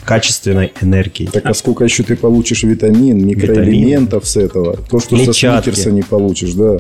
качественной 0.06 0.74
энергией. 0.82 1.30
Так 1.30 1.46
а 1.46 1.54
сколько 1.54 1.84
еще 1.84 2.04
ты 2.04 2.16
получишь 2.16 2.64
витамин, 2.64 3.26
микроэлементов 3.26 4.28
с 4.28 4.38
этого? 4.38 4.78
То, 4.78 5.00
что 5.00 5.16
Клетчатки. 5.16 5.70
со 5.70 5.76
сникерса 5.76 5.92
не 5.92 6.02
получишь, 6.04 6.54
да. 6.54 6.78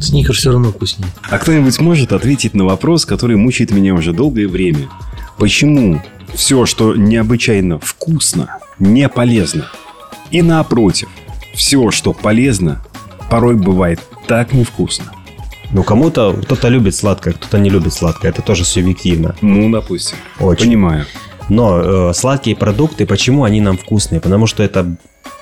Сникер 0.00 0.34
все 0.34 0.50
равно 0.50 0.72
вкуснее. 0.72 1.08
А 1.30 1.38
кто-нибудь 1.38 1.78
может 1.80 2.12
ответить 2.12 2.54
на 2.54 2.64
вопрос, 2.64 3.04
который 3.06 3.36
мучает 3.36 3.70
меня 3.70 3.94
уже 3.94 4.12
долгое 4.12 4.48
время? 4.48 4.88
Почему 5.38 6.02
все, 6.34 6.66
что 6.66 6.96
необычайно 6.96 7.78
вкусно, 7.78 8.58
не 8.78 9.08
полезно? 9.08 9.70
И 10.30 10.42
напротив, 10.42 11.08
все, 11.54 11.90
что 11.90 12.12
полезно, 12.12 12.82
порой 13.30 13.54
бывает 13.54 14.00
так 14.26 14.52
невкусно. 14.52 15.12
Ну, 15.72 15.82
кому-то, 15.82 16.32
кто-то 16.32 16.68
любит 16.68 16.94
сладкое, 16.94 17.34
кто-то 17.34 17.58
не 17.58 17.70
любит 17.70 17.92
сладкое. 17.92 18.30
Это 18.30 18.42
тоже 18.42 18.64
субъективно. 18.64 19.34
Ну, 19.40 19.70
допустим. 19.70 20.16
Очень. 20.38 20.66
Понимаю. 20.66 21.06
Но 21.48 22.10
э, 22.10 22.12
сладкие 22.14 22.56
продукты, 22.56 23.06
почему 23.06 23.44
они 23.44 23.60
нам 23.60 23.76
вкусные? 23.78 24.20
Потому 24.20 24.46
что 24.46 24.62
это 24.62 24.96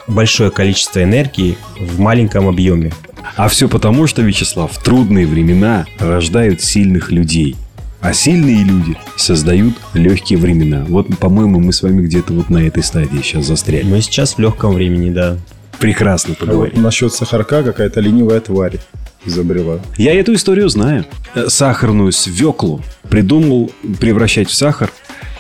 большое 0.07 0.51
количество 0.51 1.03
энергии 1.03 1.57
в 1.81 1.99
маленьком 1.99 2.47
объеме. 2.49 2.93
А 3.37 3.49
все 3.49 3.69
потому, 3.69 4.07
что, 4.07 4.23
Вячеслав, 4.23 4.77
трудные 4.83 5.27
времена 5.27 5.87
рождают 5.99 6.61
сильных 6.61 7.11
людей. 7.11 7.57
А 8.01 8.13
сильные 8.13 8.63
люди 8.65 8.97
создают 9.17 9.75
легкие 9.95 10.39
времена. 10.39 10.85
Вот, 10.87 11.07
по-моему, 11.19 11.59
мы 11.59 11.73
с 11.73 11.83
вами 11.83 12.03
где-то 12.03 12.35
вот 12.35 12.51
на 12.51 12.59
этой 12.59 12.83
стадии 12.83 13.23
сейчас 13.23 13.47
застряли. 13.47 13.85
Мы 13.85 14.03
сейчас 14.03 14.35
в 14.35 14.39
легком 14.41 14.75
времени, 14.75 15.09
да. 15.11 15.39
Прекрасно 15.81 16.35
А 16.35 16.37
вот 16.41 16.47
поговорили. 16.51 16.79
насчет 16.79 17.15
сахарка 17.15 17.63
какая-то 17.63 18.01
ленивая 18.01 18.41
тварь 18.41 18.79
изобрела. 19.25 19.81
Я 19.97 20.13
эту 20.21 20.35
историю 20.35 20.69
знаю. 20.69 21.07
Э, 21.35 21.47
Сахарную 21.49 22.13
свеклу 22.13 22.83
придумал 23.09 23.73
превращать 23.99 24.51
в 24.51 24.55
сахар. 24.55 24.93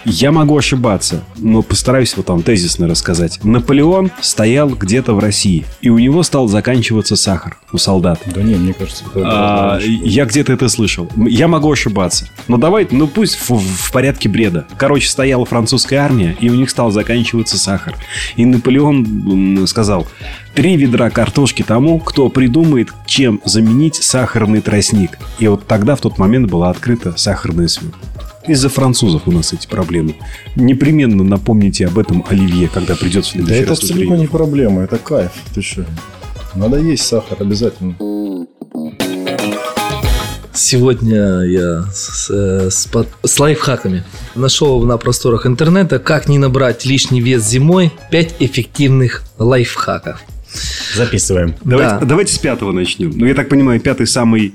Я 0.05 0.33
могу 0.33 0.57
ошибаться, 0.57 1.25
но 1.37 1.63
постараюсь 1.63 2.17
вот 2.17 2.27
там 2.27 2.43
тезисно 2.43 2.87
рассказать. 2.87 3.43
Наполеон 3.43 4.11
стоял 4.21 4.69
где-то 4.69 5.15
в 5.15 5.19
России, 5.19 5.65
и 5.81 5.89
у 5.89 5.99
него 5.99 6.23
стал 6.23 6.49
заканчиваться 6.49 7.17
сахар 7.17 7.59
у 7.73 7.79
солдат. 7.79 8.21
Да 8.27 8.43
не, 8.43 8.57
мне 8.57 8.75
кажется, 8.75 9.05
это 9.15 9.23
А, 9.25 9.79
я 9.81 10.27
где-то 10.27 10.53
это 10.53 10.69
слышал. 10.69 11.09
Я 11.17 11.49
могу 11.49 11.73
ошибаться. 11.73 12.29
Но 12.49 12.59
давай, 12.59 12.87
ну 12.91 13.07
пусть 13.07 13.37
в, 13.49 13.59
в 13.59 13.93
порядке 13.93 14.29
бреда. 14.29 14.67
Короче, 14.77 15.09
стояла 15.09 15.45
французская 15.47 15.99
армия, 15.99 16.37
и 16.41 16.51
у 16.51 16.55
них 16.55 16.71
стал 16.71 16.91
заканчиваться 16.91 17.59
сахар. 17.59 17.95
И 18.37 18.45
Наполеон 18.45 19.67
сказал, 19.67 20.07
три 20.55 20.77
ведра 20.77 21.11
картошки 21.11 21.63
тому, 21.63 21.99
кто 21.99 22.29
придумает, 22.29 22.91
чем 23.07 23.41
заменить 23.45 23.97
сахарный 23.97 24.61
тростник. 24.61 25.19
И 25.39 25.49
вот 25.49 25.67
тогда, 25.67 25.97
в 25.97 26.01
тот 26.01 26.19
момент, 26.19 26.51
была 26.51 26.71
открыта 26.71 27.15
сахарная 27.17 27.69
свекла. 27.69 27.99
Из-за 28.47 28.69
французов 28.69 29.23
у 29.27 29.33
нас 29.33 29.53
эти 29.53 29.67
проблемы. 29.67 30.15
Непременно 30.55 31.25
напомните 31.25 31.87
об 31.87 31.99
этом 31.99 32.25
Оливье, 32.29 32.69
когда 32.69 32.95
придет 32.95 33.25
в 33.25 33.29
Да 33.29 33.33
следующий 33.33 33.61
это 33.63 33.71
раз 33.71 33.81
на 33.83 33.85
абсолютно 33.89 34.15
не 34.17 34.27
проблема, 34.27 34.83
это 34.83 34.99
кайф. 34.99 35.31
Ты 35.55 35.63
что? 35.63 35.87
Надо 36.55 36.79
есть 36.79 37.05
сахар 37.07 37.39
обязательно. 37.41 37.97
Сегодня 40.53 41.41
я 41.43 41.83
с, 41.93 42.31
э, 42.31 42.71
с 42.71 42.87
под- 42.87 43.09
с 43.25 43.41
лайфхаками 43.41 44.05
нашел 44.35 44.85
на 44.85 44.99
просторах 44.99 45.47
интернета, 45.47 45.99
как 45.99 46.29
не 46.29 46.39
набрать 46.39 46.85
лишний 46.85 47.21
вес 47.21 47.43
зимой, 47.45 47.93
5 48.11 48.37
эффективных 48.39 49.25
лайфхаков. 49.39 50.21
Записываем. 50.95 51.55
Давайте, 51.65 51.99
Да. 51.99 52.07
давайте 52.07 52.33
с 52.35 52.39
пятого 52.39 52.71
начнем. 52.73 53.11
Ну, 53.17 53.27
я 53.27 53.35
так 53.35 53.49
понимаю, 53.49 53.81
пятый 53.81 54.07
самый 54.07 54.55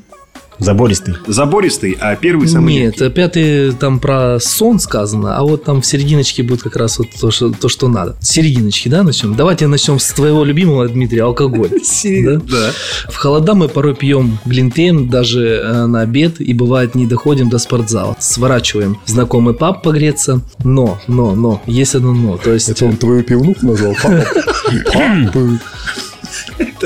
Забористый. 0.60 1.16
забористый, 1.28 1.98
а 2.00 2.16
первый 2.16 2.48
самый 2.48 2.74
Нет, 2.74 3.00
легкий. 3.00 3.16
пятый 3.16 3.72
там 3.74 4.00
про 4.00 4.40
сон 4.40 4.80
сказано, 4.80 5.38
а 5.38 5.44
вот 5.44 5.64
там 5.64 5.82
в 5.82 5.86
серединочке 5.86 6.44
будет 6.44 6.62
как 6.62 6.76
раз 6.76 7.00
вот 7.00 7.08
то, 7.20 7.32
что, 7.32 7.52
то, 7.52 7.70
что 7.70 7.88
надо. 7.88 8.18
С 8.20 8.30
серединочки, 8.30 8.90
да, 8.90 9.04
начнем? 9.04 9.36
Давайте 9.36 9.68
начнем 9.68 10.00
с 10.00 10.08
твоего 10.12 10.44
любимого, 10.44 10.88
Дмитрий, 10.88 11.20
алкоголь. 11.20 11.70
Да? 12.24 12.36
Да. 12.36 12.72
В 13.10 13.16
холода 13.16 13.54
мы 13.56 13.68
порой 13.68 13.96
пьем 13.96 14.40
глинтвейн 14.46 15.10
даже 15.10 15.62
э, 15.64 15.86
на 15.86 16.02
обед 16.02 16.40
и 16.42 16.54
бывает 16.54 16.96
не 16.96 17.06
доходим 17.06 17.50
до 17.50 17.58
спортзала. 17.58 18.16
Сворачиваем 18.20 18.98
знакомый 19.06 19.54
паб 19.54 19.82
погреться, 19.84 20.42
но, 20.64 21.00
но, 21.08 21.36
но, 21.36 21.62
есть 21.66 21.96
одно 21.96 22.14
но. 22.14 22.38
То 22.38 22.54
есть 22.54 22.70
Это 22.70 22.86
он 22.86 22.98
твою 22.98 23.24
пивнуху 23.24 23.66
назвал? 23.66 23.96
Папа. 24.04 25.60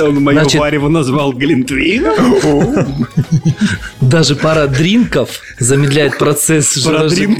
Он 0.01 0.15
мое 0.21 0.39
Значит- 0.41 0.59
варево 0.59 0.89
назвал 0.89 1.33
Глинтвейн. 1.33 2.05
Даже 4.01 4.35
пара 4.35 4.67
дринков 4.67 5.29
замедляет 5.59 6.17
процесс 6.17 6.77
Парадринг. 6.83 7.39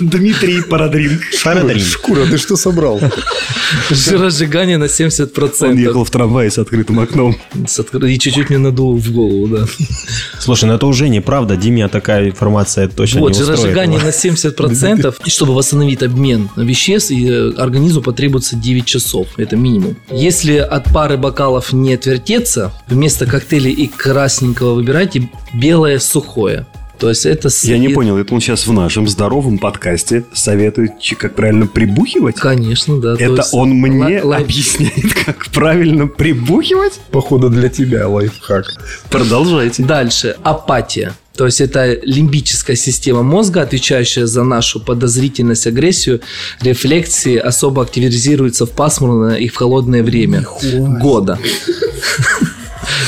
Дмитрий 0.00 0.62
Парадринг. 0.62 1.20
Парадрин. 1.44 1.80
Шкура, 1.84 2.26
ты 2.26 2.36
что 2.38 2.56
собрал? 2.56 3.00
жиросжигания 3.90 4.78
на 4.78 4.84
70%. 4.88 5.70
Он 5.70 5.76
ехал 5.78 6.04
в 6.04 6.10
трамвае 6.10 6.50
с 6.50 6.58
открытым 6.58 6.98
окном. 7.00 7.36
И 7.54 8.18
чуть-чуть 8.18 8.50
мне 8.50 8.58
надул 8.58 8.96
в 8.96 9.12
голову, 9.12 9.46
да. 9.48 9.66
Слушай, 10.38 10.64
ну 10.66 10.74
это 10.74 10.86
уже 10.86 11.08
неправда. 11.08 11.56
Диме 11.56 11.88
такая 11.88 12.28
информация 12.30 12.88
точно 12.88 13.20
Вот, 13.20 13.32
не 13.32 13.38
устроит. 13.40 13.58
жиросжигание 13.60 13.98
его. 13.98 14.06
на 14.06 14.12
70%. 14.12 15.14
И 15.24 15.30
чтобы 15.30 15.54
восстановить 15.54 16.02
обмен 16.02 16.48
веществ, 16.56 17.10
и, 17.10 17.28
э, 17.28 17.52
организму 17.58 18.02
потребуется 18.02 18.56
9 18.56 18.84
часов. 18.86 19.28
Это 19.36 19.56
минимум. 19.56 19.96
Если 20.10 20.56
от 20.56 20.92
пары 20.92 21.16
бокалов 21.16 21.72
не 21.82 21.94
отвертеться, 21.94 22.72
вместо 22.86 23.26
коктейля 23.26 23.70
и 23.70 23.86
красненького 23.86 24.74
выбирайте 24.74 25.28
белое 25.54 25.98
сухое. 25.98 26.66
То 26.98 27.08
есть 27.08 27.24
это... 27.24 27.48
Я 27.62 27.78
не 27.78 27.88
понял, 27.88 28.18
это 28.18 28.34
он 28.34 28.42
сейчас 28.42 28.66
в 28.66 28.72
нашем 28.74 29.08
здоровом 29.08 29.58
подкасте 29.58 30.24
советует, 30.34 30.92
как 31.18 31.34
правильно 31.34 31.66
прибухивать? 31.66 32.36
Конечно, 32.36 33.00
да. 33.00 33.16
то 33.16 33.22
Это 33.24 33.42
он 33.52 33.70
мне 33.70 34.22
лай- 34.22 34.42
объясняет, 34.42 35.14
как 35.24 35.46
правильно 35.46 36.06
прибухивать? 36.06 37.00
Походу 37.10 37.48
для 37.48 37.70
тебя 37.70 38.06
лайфхак. 38.06 38.66
Продолжайте. 39.10 39.82
Дальше. 39.82 40.36
Апатия. 40.42 41.14
То 41.40 41.46
есть 41.46 41.62
это 41.62 41.98
лимбическая 42.02 42.76
система 42.76 43.22
мозга, 43.22 43.62
отвечающая 43.62 44.26
за 44.26 44.44
нашу 44.44 44.78
подозрительность, 44.78 45.66
агрессию, 45.66 46.20
рефлексии, 46.60 47.36
особо 47.36 47.82
активизируется 47.82 48.66
в 48.66 48.72
пасмурное 48.72 49.36
и 49.36 49.48
в 49.48 49.56
холодное 49.56 50.02
время 50.02 50.44
года. 51.00 51.38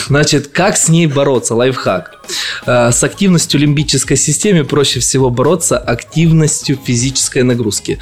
Значит, 0.09 0.49
как 0.49 0.77
с 0.77 0.89
ней 0.89 1.07
бороться? 1.07 1.55
Лайфхак. 1.55 2.19
Э, 2.67 2.91
С 2.93 3.03
активностью 3.05 3.61
лимбической 3.61 4.17
системы 4.17 4.65
проще 4.65 5.01
всего 5.01 5.31
бороться 5.31 5.79
активностью 5.79 6.79
физической 6.83 7.43
нагрузки. 7.43 7.99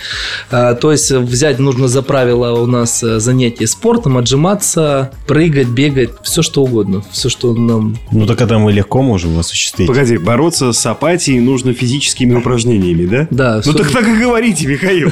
Э, 0.50 0.74
То 0.80 0.92
есть 0.92 1.10
взять 1.10 1.58
нужно 1.58 1.88
за 1.88 2.02
правило 2.02 2.60
у 2.60 2.66
нас 2.66 3.02
э, 3.02 3.20
занятие 3.20 3.66
спортом, 3.66 4.16
отжиматься, 4.18 5.10
прыгать, 5.26 5.68
бегать, 5.68 6.10
все 6.22 6.42
что 6.42 6.62
угодно. 6.62 7.02
Все, 7.12 7.28
что 7.28 7.54
нам 7.54 7.98
Ну 8.12 8.26
так 8.26 8.40
это 8.40 8.58
мы 8.58 8.72
легко 8.72 9.02
можем 9.02 9.38
осуществить. 9.38 9.86
Погоди, 9.88 10.18
бороться 10.18 10.72
с 10.72 10.86
апатией 10.86 11.40
нужно 11.40 11.72
физическими 11.74 12.34
упражнениями, 12.34 13.06
да? 13.06 13.26
Да, 13.30 13.62
Ну 13.64 13.72
так 13.72 13.90
так 13.90 14.06
и 14.06 14.16
говорите, 14.16 14.66
Михаил. 14.66 15.10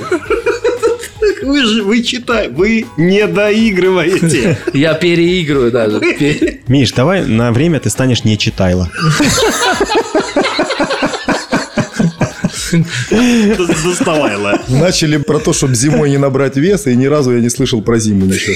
Вы 1.42 1.64
же, 1.64 1.82
вы 1.82 2.02
читаете, 2.02 2.52
вы 2.54 2.86
не 2.96 3.26
доигрываете. 3.26 4.58
Я 4.72 4.94
переигрываю 4.94 5.70
даже. 5.70 6.00
Миш, 6.66 6.92
давай 6.92 7.24
на 7.24 7.52
время 7.52 7.80
ты 7.80 7.90
станешь 7.90 8.24
не 8.24 8.36
читайла. 8.38 8.90
Доставайла. 13.84 14.60
Начали 14.68 15.16
про 15.16 15.38
то, 15.38 15.52
чтобы 15.52 15.74
зимой 15.74 16.10
не 16.10 16.18
набрать 16.18 16.56
веса, 16.56 16.90
и 16.90 16.96
ни 16.96 17.06
разу 17.06 17.34
я 17.34 17.40
не 17.40 17.50
слышал 17.50 17.82
про 17.82 17.98
зиму 17.98 18.26
ничего. 18.26 18.54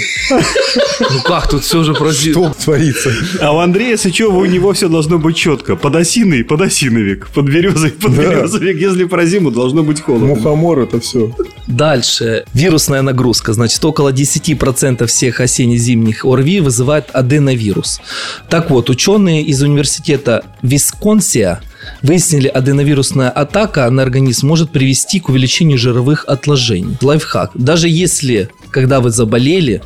Ну 1.00 1.22
как 1.24 1.48
тут 1.50 1.64
все 1.64 1.82
же 1.82 1.94
про 1.94 2.12
зи- 2.12 2.32
Что 2.32 2.54
творится? 2.64 3.10
А 3.40 3.52
у 3.52 3.58
Андрея 3.58 3.96
Сычева 3.96 4.36
у 4.36 4.44
него 4.44 4.72
все 4.72 4.88
должно 4.88 5.18
быть 5.18 5.36
четко. 5.36 5.76
Под 5.76 5.96
осиной, 5.96 6.44
под 6.44 6.60
осиновик. 6.62 7.28
Под 7.28 7.46
березой, 7.46 7.90
под 7.90 8.12
березовик. 8.12 8.76
Если 8.80 9.04
про 9.04 9.26
зиму, 9.26 9.50
должно 9.50 9.82
быть 9.82 10.00
холодно. 10.00 10.28
Мухомор 10.28 10.80
это 10.80 11.00
все. 11.00 11.34
Дальше. 11.66 12.44
Вирусная 12.54 13.02
нагрузка. 13.02 13.52
Значит, 13.52 13.84
около 13.84 14.12
10% 14.12 15.06
всех 15.06 15.40
осенне-зимних 15.40 16.24
ОРВИ 16.24 16.60
вызывает 16.60 17.06
аденовирус. 17.12 18.00
Так 18.48 18.70
вот, 18.70 18.90
ученые 18.90 19.42
из 19.42 19.62
университета 19.62 20.44
Висконсия 20.62 21.60
выяснили, 22.02 22.48
аденовирусная 22.48 23.30
атака 23.30 23.88
на 23.90 24.02
организм 24.02 24.48
может 24.48 24.70
привести 24.70 25.20
к 25.20 25.28
увеличению 25.28 25.78
жировых 25.78 26.24
отложений. 26.26 26.96
Лайфхак. 27.00 27.50
Даже 27.54 27.88
если, 27.88 28.48
когда 28.70 29.00
вы 29.00 29.10
заболели, 29.10 29.82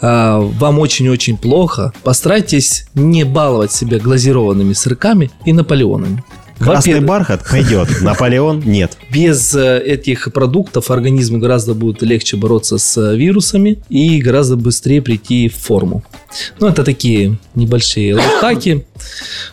а, 0.00 0.38
вам 0.40 0.78
очень-очень 0.78 1.36
плохо, 1.36 1.92
постарайтесь 2.02 2.86
не 2.94 3.24
баловать 3.24 3.72
себя 3.72 3.98
глазированными 3.98 4.72
сырками 4.72 5.30
и 5.44 5.52
наполеонами. 5.52 6.24
Красный 6.60 7.00
бархат 7.00 7.44
пойдет, 7.48 7.88
Наполеон 8.02 8.62
нет. 8.64 8.96
без 9.10 9.54
э, 9.54 9.82
этих 9.82 10.32
продуктов 10.32 10.90
организму 10.90 11.38
гораздо 11.38 11.74
будет 11.74 12.02
легче 12.02 12.36
бороться 12.36 12.76
с 12.78 12.96
э, 12.98 13.16
вирусами 13.16 13.78
и 13.88 14.20
гораздо 14.20 14.56
быстрее 14.56 15.00
прийти 15.00 15.48
в 15.48 15.56
форму. 15.56 16.04
Ну, 16.60 16.68
это 16.68 16.84
такие 16.84 17.38
небольшие 17.54 18.14
лайфхаки. 18.16 18.84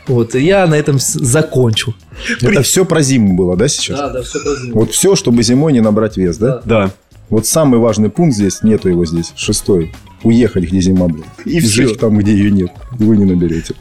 Вот, 0.07 0.35
и 0.35 0.43
я 0.43 0.67
на 0.67 0.75
этом 0.75 0.97
закончу. 0.99 1.95
Это 2.41 2.61
все 2.61 2.83
про 2.83 3.01
зиму 3.01 3.35
было, 3.35 3.55
да, 3.55 3.67
сейчас? 3.67 4.11
да, 4.11 4.21
все 4.21 4.39
Вот 4.73 4.91
все, 4.91 5.15
чтобы 5.15 5.43
зимой 5.43 5.71
не 5.73 5.81
набрать 5.81 6.17
вес, 6.17 6.37
да? 6.37 6.61
Да. 6.65 6.91
Вот 7.29 7.45
самый 7.45 7.79
важный 7.79 8.09
пункт 8.09 8.35
здесь, 8.35 8.63
нету 8.63 8.89
его 8.89 9.05
здесь, 9.05 9.33
шестой. 9.35 9.93
Уехать, 10.23 10.63
где 10.63 10.81
зима, 10.81 11.07
блин. 11.07 11.25
И 11.45 11.59
жить 11.59 11.89
всё. 11.89 11.95
там, 11.95 12.17
где 12.17 12.31
ее 12.31 12.51
нет. 12.51 12.71
И 12.99 13.03
вы 13.03 13.17
не 13.17 13.25
наберете. 13.25 13.75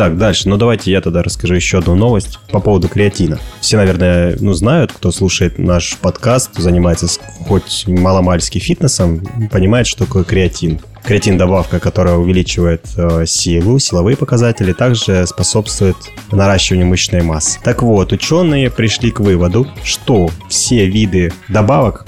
Так, 0.00 0.16
дальше. 0.16 0.48
Ну, 0.48 0.56
давайте 0.56 0.90
я 0.90 1.02
тогда 1.02 1.22
расскажу 1.22 1.52
еще 1.52 1.76
одну 1.76 1.94
новость 1.94 2.38
по 2.50 2.58
поводу 2.58 2.88
креатина. 2.88 3.38
Все, 3.60 3.76
наверное, 3.76 4.34
ну, 4.40 4.54
знают, 4.54 4.94
кто 4.94 5.12
слушает 5.12 5.58
наш 5.58 5.98
подкаст, 5.98 6.56
занимается 6.56 7.06
хоть 7.46 7.84
маломальски 7.86 8.58
фитнесом, 8.58 9.20
понимает, 9.52 9.86
что 9.86 10.06
такое 10.06 10.24
креатин. 10.24 10.80
Креатин– 11.04 11.36
добавка, 11.38 11.80
которая 11.80 12.16
увеличивает 12.16 12.86
э, 12.96 13.26
силу, 13.26 13.78
силовые 13.78 14.16
показатели, 14.16 14.72
также 14.72 15.26
способствует 15.26 15.96
наращиванию 16.32 16.86
мышечной 16.86 17.20
массы. 17.20 17.58
Так 17.62 17.82
вот, 17.82 18.10
ученые 18.12 18.70
пришли 18.70 19.10
к 19.10 19.20
выводу, 19.20 19.66
что 19.84 20.30
все 20.48 20.86
виды 20.86 21.30
добавок 21.48 22.06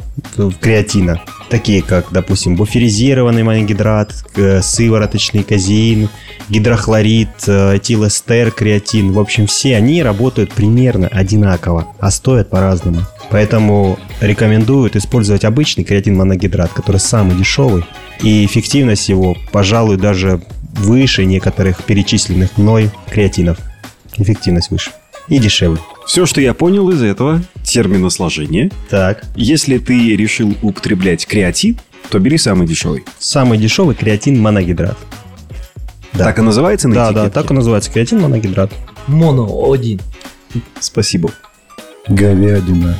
креатина, 0.60 1.22
такие 1.48 1.82
как, 1.82 2.06
допустим, 2.10 2.56
буферизированный 2.56 3.42
моногидрат, 3.42 4.12
э, 4.36 4.60
сывороточный 4.62 5.42
казеин, 5.42 6.08
гидрохлорид, 6.48 7.28
э, 7.46 7.76
этилэстер, 7.76 8.50
креатин. 8.50 9.12
В 9.12 9.18
общем, 9.18 9.46
все 9.46 9.76
они 9.76 10.02
работают 10.02 10.52
примерно 10.52 11.08
одинаково, 11.08 11.88
а 11.98 12.10
стоят 12.10 12.50
по-разному. 12.50 13.02
Поэтому 13.30 13.98
рекомендуют 14.20 14.96
использовать 14.96 15.44
обычный 15.44 15.84
креатин 15.84 16.16
моногидрат, 16.16 16.72
который 16.72 16.98
самый 16.98 17.36
дешевый, 17.36 17.84
и 18.22 18.44
эффективность 18.44 19.08
его, 19.08 19.36
пожалуй, 19.50 19.96
даже 19.96 20.42
выше 20.74 21.24
некоторых 21.24 21.82
перечисленных 21.84 22.56
мной 22.56 22.90
креатинов. 23.10 23.58
Эффективность 24.16 24.70
выше. 24.70 24.90
И 25.28 25.38
дешевле. 25.38 25.78
Все, 26.12 26.26
что 26.26 26.42
я 26.42 26.52
понял 26.52 26.90
из 26.90 27.00
этого 27.00 27.40
терминосложения, 27.62 28.70
Так. 28.90 29.24
если 29.34 29.78
ты 29.78 30.14
решил 30.14 30.54
употреблять 30.60 31.24
креатин, 31.26 31.78
то 32.10 32.18
бери 32.18 32.36
самый 32.36 32.66
дешевый. 32.66 33.04
Самый 33.18 33.56
дешевый 33.56 33.94
креатин 33.94 34.38
моногидрат. 34.38 34.98
Да. 36.12 36.24
Так 36.24 36.38
и 36.40 36.42
называется 36.42 36.88
на 36.88 36.94
Да, 36.96 37.06
да, 37.12 37.20
этикетке? 37.22 37.30
так 37.40 37.50
и 37.50 37.54
называется 37.54 37.90
креатин 37.90 38.20
моногидрат. 38.20 38.70
Моно 39.06 39.72
один. 39.72 40.02
Спасибо. 40.80 41.30
Говядина. 42.06 42.98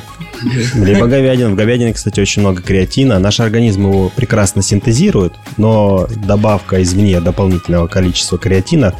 Либо 0.73 1.05
говядина. 1.05 1.51
В 1.51 1.55
говядине, 1.55 1.93
кстати, 1.93 2.19
очень 2.19 2.41
много 2.41 2.63
креатина. 2.63 3.19
Наш 3.19 3.39
организм 3.39 3.89
его 3.91 4.09
прекрасно 4.15 4.63
синтезирует, 4.63 5.33
но 5.57 6.07
добавка 6.25 6.81
извне 6.81 7.21
дополнительного 7.21 7.85
количества 7.85 8.39
креатина 8.39 8.95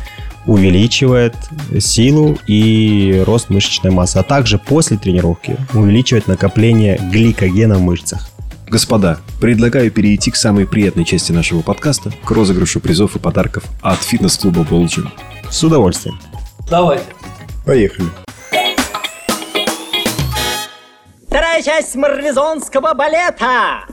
увеличивает 0.45 1.35
силу 1.79 2.37
и 2.47 3.23
рост 3.25 3.49
мышечной 3.49 3.91
массы, 3.91 4.17
а 4.17 4.23
также 4.23 4.57
после 4.57 4.97
тренировки 4.97 5.57
увеличивает 5.73 6.27
накопление 6.27 6.99
гликогена 7.11 7.75
в 7.75 7.81
мышцах. 7.81 8.29
Господа, 8.67 9.19
предлагаю 9.39 9.91
перейти 9.91 10.31
к 10.31 10.35
самой 10.35 10.65
приятной 10.65 11.05
части 11.05 11.31
нашего 11.31 11.61
подкаста, 11.61 12.11
к 12.23 12.31
розыгрышу 12.31 12.79
призов 12.79 13.15
и 13.15 13.19
подарков 13.19 13.63
от 13.81 14.01
фитнес-клуба 14.01 14.65
Волджин. 14.67 15.11
С 15.49 15.63
удовольствием. 15.63 16.19
Давайте. 16.69 17.05
Поехали. 17.65 18.07
Вторая 21.27 21.61
часть 21.61 21.95
марлезонского 21.95 22.93
балета. 22.95 23.85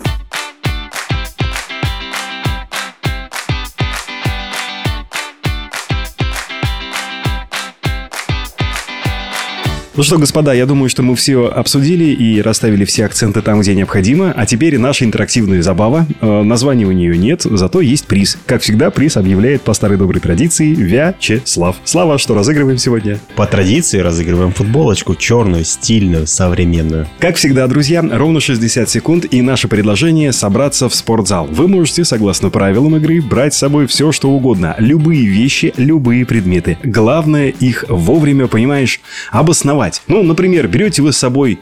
Ну 9.97 10.05
что, 10.05 10.19
господа, 10.19 10.55
я 10.55 10.67
думаю, 10.67 10.89
что 10.89 11.03
мы 11.03 11.17
все 11.17 11.47
обсудили 11.47 12.05
и 12.05 12.41
расставили 12.41 12.85
все 12.85 13.07
акценты 13.07 13.43
там, 13.43 13.61
где 13.61 13.75
необходимо. 13.75 14.33
А 14.37 14.47
теперь 14.47 14.79
наша 14.79 15.05
интерактивная 15.05 15.63
забава. 15.63 16.07
Э, 16.21 16.43
названия 16.43 16.85
у 16.85 16.93
нее 16.93 17.19
нет, 17.19 17.43
зато 17.43 17.81
есть 17.81 18.07
приз. 18.07 18.39
Как 18.47 18.63
всегда, 18.63 18.93
приз 18.93 19.17
объявляет 19.17 19.63
по 19.63 19.75
старой 19.75 19.99
доброй 19.99 20.21
традиции 20.21 20.73
Вячеслав. 20.77 21.75
Слава, 21.83 22.19
что 22.19 22.37
разыгрываем 22.37 22.79
сегодня? 22.79 23.19
По 23.35 23.47
традиции 23.47 23.99
разыгрываем 23.99 24.53
футболочку 24.53 25.17
черную, 25.17 25.65
стильную, 25.65 26.29
современную. 26.29 27.09
Как 27.19 27.35
всегда, 27.35 27.67
друзья, 27.67 28.01
ровно 28.01 28.39
60 28.39 28.89
секунд 28.89 29.27
и 29.29 29.43
наше 29.43 29.67
предложение 29.67 30.33
собраться 30.33 30.89
в 30.89 30.95
спортзал. 30.95 31.49
Вы 31.51 31.67
можете, 31.67 32.05
согласно 32.05 32.51
правилам 32.51 32.95
игры, 32.95 33.21
брать 33.21 33.55
с 33.55 33.59
собой 33.59 33.89
все, 33.89 34.13
что 34.13 34.31
угодно. 34.31 34.77
Любые 34.79 35.27
вещи, 35.27 35.75
любые 35.77 36.25
предметы. 36.27 36.79
Главное 36.85 37.49
их 37.49 37.87
вовремя, 37.89 38.47
понимаешь, 38.47 39.01
обосновать. 39.33 39.80
Ну, 40.09 40.23
например, 40.23 40.69
берете 40.69 41.03
вы 41.03 41.13
с 41.13 41.17
собой 41.17 41.59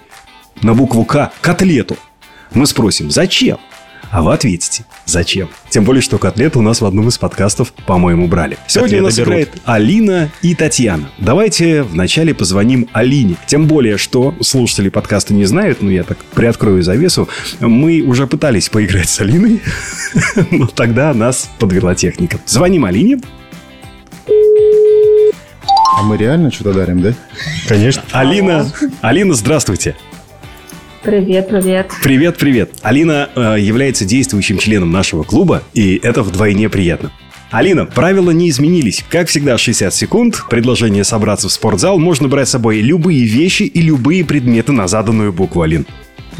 на 0.62 0.74
букву 0.74 1.04
К 1.04 1.32
котлету. 1.40 1.96
Мы 2.52 2.66
спросим, 2.66 3.10
зачем? 3.10 3.58
А 4.10 4.22
вы 4.22 4.32
ответите, 4.32 4.84
зачем? 5.04 5.50
Тем 5.68 5.84
более, 5.84 6.00
что 6.00 6.16
котлету 6.16 6.60
у 6.60 6.62
нас 6.62 6.80
в 6.80 6.86
одном 6.86 7.08
из 7.08 7.18
подкастов, 7.18 7.74
по-моему, 7.86 8.26
брали. 8.26 8.56
Сегодня 8.66 9.02
Котлеты 9.02 9.02
у 9.02 9.06
нас 9.06 9.16
берут. 9.18 9.28
играет 9.28 9.50
Алина 9.66 10.30
и 10.40 10.54
Татьяна. 10.54 11.10
Давайте 11.18 11.82
вначале 11.82 12.32
позвоним 12.32 12.88
Алине. 12.94 13.36
Тем 13.46 13.66
более, 13.66 13.98
что 13.98 14.34
слушатели 14.40 14.88
подкаста 14.88 15.34
не 15.34 15.44
знают, 15.44 15.82
но 15.82 15.90
я 15.90 16.04
так 16.04 16.16
приоткрою 16.34 16.82
завесу. 16.82 17.28
Мы 17.60 18.00
уже 18.00 18.26
пытались 18.26 18.70
поиграть 18.70 19.10
с 19.10 19.20
Алиной, 19.20 19.60
но 20.50 20.66
тогда 20.68 21.12
нас 21.12 21.50
подвела 21.58 21.94
техника. 21.94 22.40
Звоним 22.46 22.86
Алине. 22.86 23.20
А 25.96 26.02
мы 26.02 26.16
реально 26.16 26.50
что-то 26.50 26.72
дарим, 26.72 27.00
да? 27.00 27.14
Конечно. 27.66 28.02
Алина, 28.12 28.70
Алина, 29.00 29.34
здравствуйте. 29.34 29.96
Привет, 31.02 31.48
привет. 31.48 31.90
Привет, 32.02 32.36
привет. 32.36 32.70
Алина 32.82 33.30
э, 33.34 33.56
является 33.60 34.04
действующим 34.04 34.58
членом 34.58 34.90
нашего 34.90 35.22
клуба, 35.22 35.62
и 35.72 35.98
это 36.02 36.22
вдвойне 36.22 36.68
приятно. 36.68 37.12
Алина, 37.50 37.86
правила 37.86 38.30
не 38.30 38.50
изменились. 38.50 39.04
Как 39.08 39.28
всегда, 39.28 39.56
60 39.56 39.94
секунд. 39.94 40.44
Предложение 40.50 41.04
собраться 41.04 41.48
в 41.48 41.52
спортзал. 41.52 41.98
Можно 41.98 42.28
брать 42.28 42.48
с 42.48 42.52
собой 42.52 42.80
любые 42.80 43.24
вещи 43.24 43.62
и 43.62 43.80
любые 43.80 44.24
предметы 44.24 44.72
на 44.72 44.86
заданную 44.86 45.32
букву, 45.32 45.62
Алин. 45.62 45.86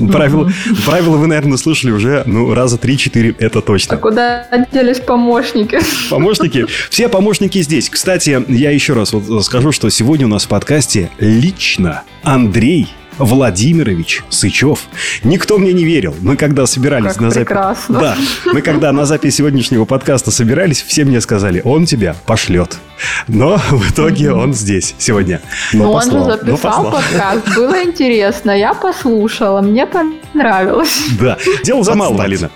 Правила, 0.07 0.51
правила 0.85 1.17
вы, 1.17 1.27
наверное, 1.27 1.59
слышали 1.59 1.91
уже, 1.91 2.23
ну, 2.27 2.55
раза 2.55 2.77
3-4, 2.77 3.37
это 3.39 3.61
точно. 3.61 3.97
А 3.97 3.99
куда 3.99 4.47
делись 4.73 5.01
помощники? 5.01 5.81
Помощники, 6.11 6.67
все 6.91 7.09
помощники 7.09 7.61
здесь. 7.63 7.91
Кстати, 7.91 8.43
я 8.49 8.71
еще 8.71 8.93
раз 8.93 9.13
вот 9.13 9.45
скажу, 9.45 9.73
что 9.73 9.91
сегодня 9.91 10.27
у 10.27 10.31
нас 10.31 10.45
в 10.45 10.49
подкасте 10.49 11.11
лично 11.19 12.03
Андрей 12.23 12.89
Владимирович 13.19 14.23
Сычев. 14.29 14.81
Никто 15.25 15.59
мне 15.59 15.73
не 15.73 15.85
верил. 15.85 16.15
Мы 16.21 16.37
когда 16.37 16.67
собирались 16.67 17.13
Как 17.13 17.21
на 17.21 17.31
запись... 17.31 17.79
Да, 17.89 18.17
мы 18.47 18.63
когда 18.63 18.93
на 18.93 19.05
запись 19.05 19.37
сегодняшнего 19.37 19.85
подкаста 19.85 20.31
собирались, 20.31 20.83
все 20.83 21.05
мне 21.05 21.21
сказали, 21.21 21.61
он 21.65 21.87
тебя 21.87 22.15
пошлет. 22.27 22.79
Но 23.27 23.59
в 23.71 23.93
итоге 23.93 24.33
он 24.33 24.55
здесь 24.55 24.95
сегодня. 24.99 25.41
Ну, 25.73 25.91
он 25.91 26.03
же 26.03 26.11
послал. 26.11 26.25
записал 26.25 26.51
Но 26.51 26.57
послал. 26.57 26.93
подкаст, 26.93 27.57
было 27.57 27.83
интересно, 27.85 28.51
я 28.51 28.75
послушала, 28.75 29.61
мне 29.61 29.87
понравилось. 29.87 30.99
Да, 31.21 31.39
дело 31.65 31.85
за 31.85 31.95
малым, 31.95 32.21
Алина. 32.21 32.51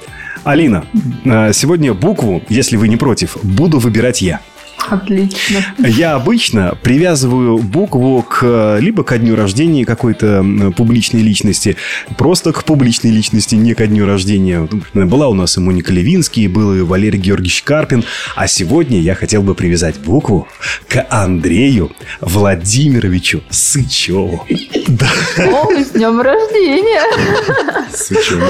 Алина, 0.45 0.85
э, 1.25 1.53
сегодня 1.53 1.95
букву, 1.95 2.43
если 2.49 2.77
вы 2.77 2.89
не 2.89 2.97
против, 2.97 3.37
буду 3.43 3.79
выбирать 3.79 4.23
я. 4.23 4.41
Отлично. 4.89 5.65
Я 5.79 6.15
обычно 6.15 6.77
привязываю 6.83 7.59
букву 7.59 8.23
к 8.23 8.79
либо 8.81 9.05
ко 9.05 9.19
дню 9.19 9.37
рождения 9.37 9.85
какой-то 9.85 10.45
публичной 10.77 11.23
личности, 11.23 11.77
просто 12.19 12.53
к 12.53 12.65
публичной 12.65 13.11
личности, 13.11 13.55
не 13.55 13.75
ко 13.75 13.87
дню 13.87 14.07
рождения. 14.07 14.69
Была 14.95 15.29
у 15.29 15.35
нас 15.35 15.57
и 15.57 15.61
Моника 15.61 15.93
Левинский, 15.93 16.47
был 16.47 16.75
и 16.75 16.81
Валерий 16.81 17.19
Георгиевич 17.19 17.63
Карпин, 17.63 18.05
а 18.37 18.47
сегодня 18.47 19.01
я 19.01 19.15
хотел 19.15 19.43
бы 19.43 19.55
привязать 19.55 19.99
букву 19.99 20.49
к 20.89 21.07
Андрею 21.11 21.93
Владимировичу 22.21 23.43
Сычеву. 23.51 24.47
Да, 24.89 25.07
О, 25.39 25.71
с 25.73 25.91
днем 25.91 26.21
рождения. 26.21 27.03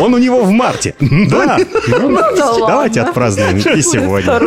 он 0.00 0.14
у 0.14 0.18
него 0.18 0.42
в 0.44 0.50
марте. 0.50 0.94
Да, 1.00 1.58
Ну 1.88 2.16
да 2.36 2.56
Давайте 2.66 3.00
отпразднуем 3.02 3.58
и 3.58 3.82
сегодня. 3.82 4.40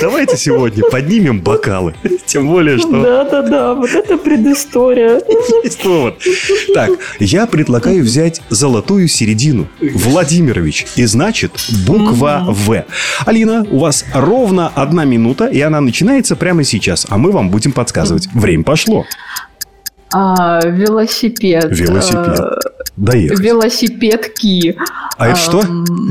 Давайте 0.00 0.36
сегодня 0.36 0.84
поднимем 0.90 1.29
бокалы. 1.38 1.94
Тем 2.26 2.48
более, 2.48 2.78
что... 2.78 3.02
Да-да-да, 3.02 3.74
вот 3.74 3.90
это 3.90 4.18
предыстория. 4.18 5.20
Повод. 5.82 6.20
Так, 6.74 6.90
я 7.20 7.46
предлагаю 7.46 8.02
взять 8.02 8.42
золотую 8.50 9.08
середину. 9.08 9.68
Владимирович. 9.80 10.86
И 10.96 11.04
значит, 11.04 11.52
буква 11.86 12.44
В. 12.48 12.84
Алина, 13.24 13.64
у 13.70 13.78
вас 13.78 14.04
ровно 14.12 14.68
одна 14.68 15.04
минута, 15.04 15.46
и 15.46 15.60
она 15.60 15.80
начинается 15.80 16.36
прямо 16.36 16.64
сейчас. 16.64 17.06
А 17.08 17.18
мы 17.18 17.32
вам 17.32 17.50
будем 17.50 17.72
подсказывать. 17.72 18.28
Время 18.34 18.64
пошло. 18.64 19.06
А, 20.12 20.60
велосипед. 20.66 21.66
Велосипед. 21.70 22.38
Э, 22.40 22.58
Доехать. 22.96 23.38
Велосипедки. 23.40 24.76
А 25.16 25.28
это 25.28 25.36
что? 25.38 25.62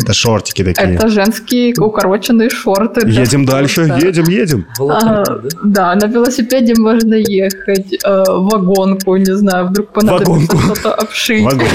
Это 0.02 0.14
шортики 0.14 0.64
такие. 0.64 0.96
Это 0.96 1.08
женские 1.10 1.74
укороченные 1.78 2.50
шорты. 2.50 3.08
Едем 3.08 3.46
дальше. 3.46 3.82
Едем, 4.02 4.26
едем. 4.30 4.66
А, 4.80 5.24
да? 5.64 5.96
на 5.96 6.06
велосипеде 6.06 6.74
можно 6.78 7.16
ехать, 7.16 7.94
э, 8.04 8.24
вагонку, 8.28 9.18
не 9.18 9.36
знаю, 9.36 9.68
вдруг 9.68 9.90
понадобится 9.92 10.32
Вагонку. 10.32 10.76
что-то 10.76 10.94
обшить. 10.94 11.44
Вагон. 11.44 11.68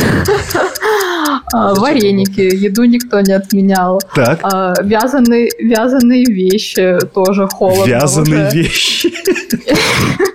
А, 1.53 1.75
вареники, 1.75 2.41
еду 2.41 2.85
никто 2.85 3.21
не 3.21 3.33
отменял. 3.33 4.01
Так. 4.15 4.41
А, 4.43 4.75
вязаные, 4.83 5.51
вязаные 5.59 6.25
вещи 6.25 6.99
тоже 7.15 7.47
холодно 7.49 7.85
Вязаные 7.91 8.49
уже. 8.49 8.57
вещи. 8.57 9.13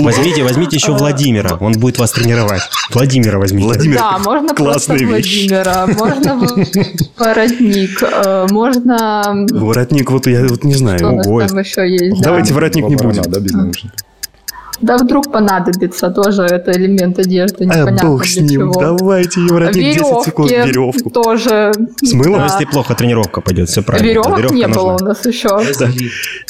Возьмите, 0.00 0.42
возьмите 0.42 0.76
еще 0.76 0.92
Владимира. 0.92 1.54
Он 1.60 1.72
будет 1.72 1.98
вас 1.98 2.12
тренировать. 2.12 2.62
Владимира 2.92 3.38
возьмите. 3.38 3.64
Владимир, 3.66 3.96
Да, 3.98 4.18
можно 4.18 4.54
классная 4.54 4.98
просто 4.98 5.14
вещь. 5.16 5.48
Владимира, 5.50 5.86
можно 5.86 6.56
воротник, 7.18 8.02
э, 8.02 8.46
можно... 8.50 9.46
Воротник, 9.50 10.10
вот 10.10 10.26
я 10.26 10.42
вот 10.46 10.64
не 10.64 10.74
Что 10.74 10.84
у 10.84 10.86
знаю. 10.86 11.16
нас 11.16 11.26
ой. 11.26 11.48
там 11.48 11.58
еще 11.58 11.88
есть? 11.88 12.18
да. 12.20 12.24
Давайте 12.30 12.54
воротник 12.54 12.88
не 12.88 12.96
будем. 12.96 13.22
Да, 13.22 13.40
без 13.40 13.52
наушников. 13.52 13.96
Да 14.80 14.96
вдруг 14.98 15.30
понадобится, 15.30 16.10
тоже 16.10 16.42
это 16.42 16.72
элемент 16.72 17.16
одежды, 17.16 17.64
А 17.70 17.82
непонятно 17.82 18.08
бог 18.08 18.26
с 18.26 18.36
ним. 18.36 18.48
чего. 18.48 18.80
Давайте 18.80 19.38
воротник 19.40 19.94
10 19.94 20.24
секунд. 20.24 20.50
Веревку. 20.50 21.08
тоже. 21.10 21.72
С 22.02 22.12
мылом? 22.14 22.40
Да. 22.40 22.46
если 22.46 22.64
плохо 22.64 22.94
тренировка 22.96 23.40
пойдет, 23.40 23.68
все 23.68 23.82
правильно. 23.82 24.08
Веревок 24.08 24.50
не 24.50 24.66
было 24.66 24.92
нужна. 24.92 25.06
у 25.06 25.08
нас 25.10 25.24
еще. 25.24 25.60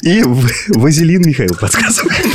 И 0.01 0.23
в- 0.23 0.49
Вазелин 0.79 1.21
Михаил 1.27 1.55
подсказывает. 1.61 2.27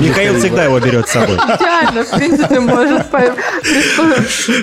Михаил 0.00 0.38
всегда 0.38 0.64
его 0.64 0.80
берет 0.80 1.08
с 1.08 1.12
собой. 1.12 1.36
Идеально, 1.36 2.04
в 2.04 2.10
принципе, 2.10 2.60
может 2.60 3.06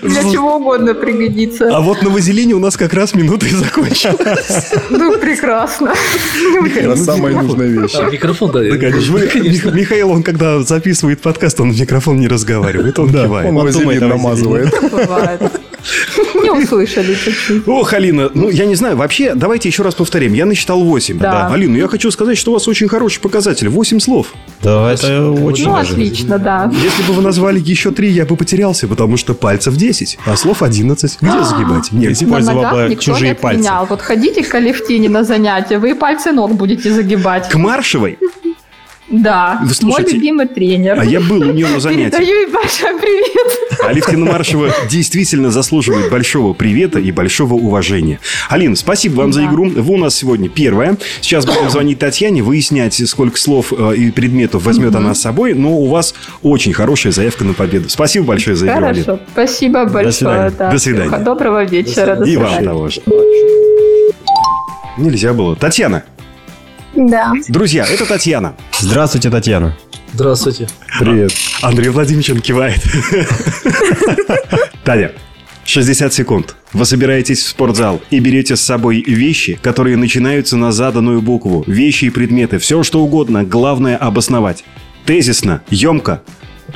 для 0.02 0.24
чего 0.32 0.58
угодно 0.58 0.94
пригодиться. 0.94 1.70
А 1.76 1.82
вот 1.82 2.02
на 2.02 2.10
Вазелине 2.10 2.54
у 2.54 2.60
нас 2.60 2.78
как 2.78 2.94
раз 2.94 3.14
минута 3.14 3.46
и 3.46 3.50
закончилась. 3.50 4.72
Ну, 4.90 5.18
прекрасно. 5.18 5.94
Это 6.76 6.96
самая 6.98 7.34
нужная 7.42 7.68
вещь. 7.68 7.96
Микрофон, 8.12 8.52
да. 8.52 8.60
Михаил, 8.62 10.12
он 10.12 10.24
когда 10.24 10.62
записывает 10.62 11.22
подкаст, 11.22 11.60
он 11.60 11.72
в 11.72 11.80
микрофон 11.80 12.20
не 12.20 12.28
разговаривает, 12.28 13.00
он 13.00 13.10
кивает. 13.12 13.48
Он 13.50 13.56
вазелин 13.56 14.08
намазывает. 14.08 14.74
Не 16.36 16.52
услышали 16.52 17.16
чуть-чуть. 17.16 17.68
Ох, 17.68 17.94
Алина, 17.94 18.30
ну 18.34 18.50
я 18.50 18.66
не 18.66 18.76
знаю, 18.76 18.98
вообще, 18.98 19.34
давайте 19.34 19.68
еще 19.68 19.82
раз 19.82 19.96
повторим. 19.96 20.34
Я 20.34 20.46
насчитал 20.46 20.84
8. 20.84 21.18
Да. 21.18 21.48
Алина, 21.48 21.76
я 21.76 21.88
хочу 21.88 22.12
сказать, 22.12 22.38
что 22.42 22.52
у 22.52 22.54
вас 22.56 22.68
очень 22.68 22.88
хороший 22.90 23.22
показатель. 23.22 23.70
8 23.70 24.00
слов. 24.00 24.34
Да, 24.62 24.92
это 24.92 25.32
очень 25.32 25.66
Ну, 25.68 25.76
даже. 25.76 25.94
отлично, 25.94 26.38
да. 26.40 26.72
Если 26.74 27.04
бы 27.04 27.14
вы 27.14 27.22
назвали 27.22 27.60
еще 27.60 27.92
3, 27.92 28.10
я 28.12 28.26
бы 28.26 28.36
потерялся, 28.36 28.88
потому 28.88 29.16
что 29.18 29.34
пальцев 29.34 29.76
10, 29.78 30.18
а 30.26 30.36
слов 30.36 30.62
11. 30.64 31.18
Где 31.22 31.44
загибать? 31.44 31.92
Негде. 31.92 32.26
На 32.26 32.40
ногах 32.40 32.74
бы 32.74 32.88
никто 32.90 33.04
чужие 33.04 33.30
не 33.30 33.36
пальцы. 33.36 33.70
Вот 33.90 34.02
ходите 34.02 34.44
к 34.44 34.54
Алевтине 34.56 35.08
на 35.10 35.24
занятия, 35.24 35.78
вы 35.78 35.92
и 35.92 35.94
пальцы 35.94 36.32
ног 36.32 36.54
будете 36.56 36.92
загибать. 36.94 37.48
К 37.50 37.56
Маршевой? 37.56 38.18
Да, 39.10 39.60
Вы 39.64 39.74
слушайте, 39.74 40.12
мой 40.12 40.14
любимый 40.14 40.48
тренер. 40.48 40.98
А 41.00 41.04
я 41.04 41.20
был 41.20 41.42
у 41.42 41.52
нее 41.52 41.68
на 41.68 41.80
занятии. 41.82 42.12
Передаю 42.18 42.36
ей 42.38 42.46
большой 42.48 42.98
привет. 43.00 43.71
Алевтина 43.84 44.26
Маршева 44.26 44.70
действительно 44.90 45.52
заслуживает 45.52 46.10
большого 46.12 46.54
привета 46.54 47.00
и 47.00 47.12
большого 47.12 47.56
уважения. 47.56 48.20
Алина, 48.50 48.76
спасибо 48.76 49.16
вам 49.22 49.34
за 49.34 49.42
Да. 49.42 49.48
игру. 49.48 49.70
Вы 49.70 49.94
у 49.94 49.98
нас 49.98 50.16
сегодня 50.16 50.50
первая. 50.50 50.98
Сейчас 51.22 51.46
будем 51.46 51.70
звонить 51.70 52.00
Татьяне, 52.00 52.44
выяснять, 52.44 53.02
сколько 53.10 53.38
слов 53.38 53.74
э, 53.78 53.96
и 53.96 54.12
предметов 54.12 54.64
возьмет 54.66 54.96
она 54.96 55.14
с 55.16 55.22
собой. 55.22 55.54
Но 55.54 55.74
у 55.78 55.88
вас 55.88 56.14
очень 56.44 56.74
хорошая 56.74 57.12
заявка 57.12 57.44
на 57.44 57.54
победу. 57.54 57.90
Спасибо 57.90 58.26
большое 58.26 58.56
за 58.56 58.68
игру, 58.68 58.86
Алина. 58.86 59.04
Хорошо, 59.04 59.20
спасибо 59.34 59.86
большое. 59.86 60.12
свидания. 60.12 60.54
да. 60.58 60.72
До 60.72 60.80
свидания. 60.80 61.18
Доброго 61.20 61.64
вечера. 61.64 62.16
До 62.16 62.24
И 62.26 62.38
вам 62.38 62.48
свидания. 62.48 62.68
того 62.68 62.88
же. 62.90 63.02
Нельзя 64.98 65.34
было. 65.34 65.56
Татьяна. 65.56 66.04
Да. 66.96 67.34
Друзья, 67.48 67.86
это 67.90 68.06
Татьяна. 68.06 68.56
Здравствуйте, 68.80 69.30
Татьяна. 69.30 69.78
Здравствуйте. 70.14 70.68
Привет. 71.00 71.32
Андрей 71.62 71.90
Владимирович 71.90 72.30
он 72.32 72.42
кивает. 72.42 72.82
Таня, 74.84 75.14
60 75.64 76.14
секунд. 76.14 76.56
Вы 76.74 76.86
собираетесь 76.86 77.44
в 77.44 77.48
спортзал 77.48 78.02
и 78.10 78.20
берете 78.20 78.56
с 78.56 78.62
собой 78.62 79.02
вещи, 79.02 79.58
которые 79.62 79.96
начинаются 79.96 80.58
на 80.58 80.72
заданную 80.72 81.22
букву. 81.22 81.64
Вещи 81.66 82.06
и 82.06 82.10
предметы. 82.10 82.58
Все, 82.58 82.84
что 82.84 83.02
угодно. 83.02 83.44
Главное 83.44 83.96
обосновать. 83.96 84.66
Тезисно, 85.06 85.62
емко 85.70 86.22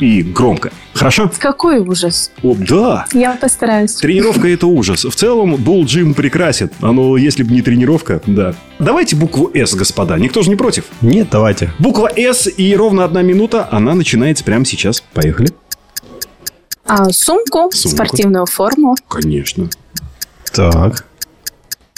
и 0.02 0.22
громко. 0.24 0.72
Хорошо? 0.94 1.32
Какой 1.38 1.80
ужас. 1.80 2.32
О, 2.44 2.56
да. 2.56 3.06
Я 3.14 3.36
постараюсь. 3.36 3.94
Тренировка– 3.96 4.48
это 4.50 4.68
ужас. 4.68 5.06
В 5.06 5.14
целом, 5.16 5.56
Bull 5.56 5.86
Джим 5.86 6.14
прекрасен. 6.14 6.70
Оно, 6.82 7.18
если 7.18 7.44
бы 7.44 7.54
не 7.54 7.62
тренировка, 7.62 8.22
да. 8.26 8.56
Давайте 8.80 9.16
букву 9.16 9.52
«С», 9.54 9.74
господа. 9.76 10.18
Никто 10.18 10.42
же 10.42 10.50
не 10.50 10.56
против. 10.56 10.86
Нет, 11.02 11.28
давайте. 11.32 11.72
Буква 11.80 12.10
«С» 12.16 12.48
и 12.48 12.76
ровно 12.76 13.04
одна 13.04 13.22
минута. 13.22 13.68
Она 13.72 13.94
начинается 13.96 14.44
прямо 14.44 14.66
сейчас. 14.66 15.04
Поехали. 15.14 15.50
А, 16.86 17.10
сумку, 17.12 17.72
Сумку. 17.72 17.96
спортивную 17.96 18.46
форму. 18.46 18.96
Конечно. 19.08 19.70
Так. 20.52 21.06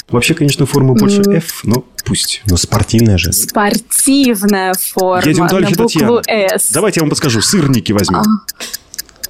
Вообще, 0.09 0.33
конечно, 0.33 0.65
форма 0.65 0.93
больше. 0.93 1.21
F, 1.21 1.61
но 1.63 1.83
пусть. 2.05 2.41
Ну, 2.45 2.55
спортивная 2.55 3.17
же. 3.17 3.33
Спортивная 3.33 4.73
форма 4.73 5.27
Едем 5.27 5.47
дальше, 5.47 5.71
на 5.71 5.83
букву 5.83 6.21
Татьяна. 6.21 6.57
«С». 6.57 6.71
Давайте 6.71 6.99
я 6.99 7.03
вам 7.03 7.09
подскажу. 7.09 7.41
Сырники 7.41 7.91
возьмем. 7.91 8.23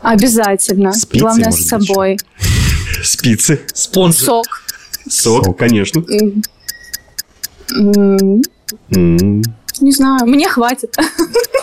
А, 0.01 0.11
обязательно. 0.11 0.93
Спицы, 0.93 1.21
Главное, 1.23 1.51
с 1.51 1.57
быть, 1.57 1.67
собой. 1.67 2.17
Спицы. 3.03 3.61
Спонжик. 3.73 4.21
Сок. 4.25 4.45
Сок, 5.09 5.57
конечно. 5.57 6.03
М. 6.09 6.43
М, 7.71 8.41
М. 8.91 9.41
Не 9.81 9.91
знаю, 9.91 10.27
мне 10.27 10.47
хватит. 10.47 10.95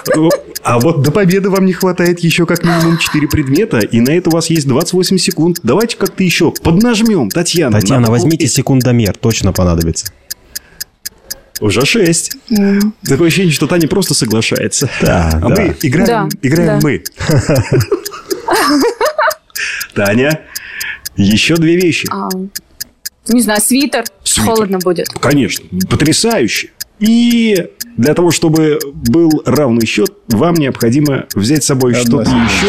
А 0.62 0.79
вот 0.81 1.03
до 1.03 1.11
победы 1.11 1.51
вам 1.51 1.67
не 1.67 1.73
хватает 1.73 2.21
еще 2.21 2.47
как 2.47 2.64
минимум 2.64 2.99
4 2.99 3.29
предмета, 3.29 3.79
и 3.81 4.01
на 4.01 4.11
это 4.11 4.31
у 4.31 4.33
вас 4.33 4.49
есть 4.51 4.67
28 4.67 5.19
секунд. 5.19 5.59
Давайте 5.62 5.97
как-то 5.97 6.23
еще 6.25 6.51
поднажмем, 6.53 7.29
Татьяна. 7.31 7.81
Татьяна, 7.81 8.11
возьмите 8.11 8.47
секундомер, 8.47 9.17
точно 9.17 9.53
понадобится. 9.53 10.07
Уже 11.61 11.85
6. 11.87 12.33
М. 12.51 12.95
Такое 13.07 13.29
ощущение, 13.29 13.53
что 13.53 13.67
Таня 13.67 13.87
просто 13.88 14.12
соглашается. 14.14 14.88
Да, 15.01 15.31
А 15.35 15.49
да. 15.49 15.62
мы 15.62 15.77
играем, 15.83 16.29
Да, 16.29 16.29
играем 16.43 16.81
да. 16.81 16.87
мы. 16.88 17.05
Таня, 19.95 20.40
еще 21.17 21.57
две 21.57 21.77
вещи. 21.77 22.09
А, 22.11 22.29
Не 23.29 23.40
знаю, 23.40 23.61
свитер. 23.61 24.05
Свитер. 24.25 24.45
Холодно 24.51 24.79
будет. 24.79 25.09
Конечно, 25.21 25.64
потрясающе. 25.88 26.71
И 26.99 27.69
для 27.97 28.15
того, 28.15 28.31
чтобы 28.31 28.79
был 28.93 29.43
равный 29.45 29.87
счет, 29.87 30.13
вам 30.29 30.55
необходимо 30.55 31.27
взять 31.35 31.65
с 31.65 31.67
собой 31.67 31.95
что-то 31.95 32.31
еще. 32.31 32.69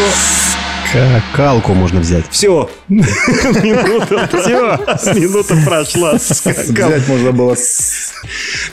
Калку 1.34 1.74
можно 1.74 2.00
взять. 2.00 2.26
Все. 2.30 2.70
Минута. 2.88 4.30
Все. 4.32 5.20
Минута 5.20 5.58
прошла. 5.66 6.14
Взять 6.14 7.08
можно 7.08 7.32
было. 7.32 7.58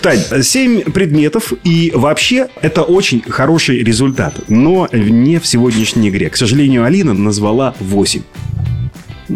Тань, 0.01 0.21
7 0.43 0.93
предметов, 0.93 1.53
и 1.65 1.91
вообще 1.95 2.49
это 2.61 2.83
очень 2.83 3.23
хороший 3.29 3.83
результат, 3.83 4.35
но 4.49 4.89
не 4.93 5.39
в 5.41 5.47
сегодняшней 5.47 6.11
игре. 6.11 6.31
К 6.31 6.37
сожалению, 6.37 6.85
Алина 6.85 7.13
назвала 7.13 7.75
8. 7.81 8.23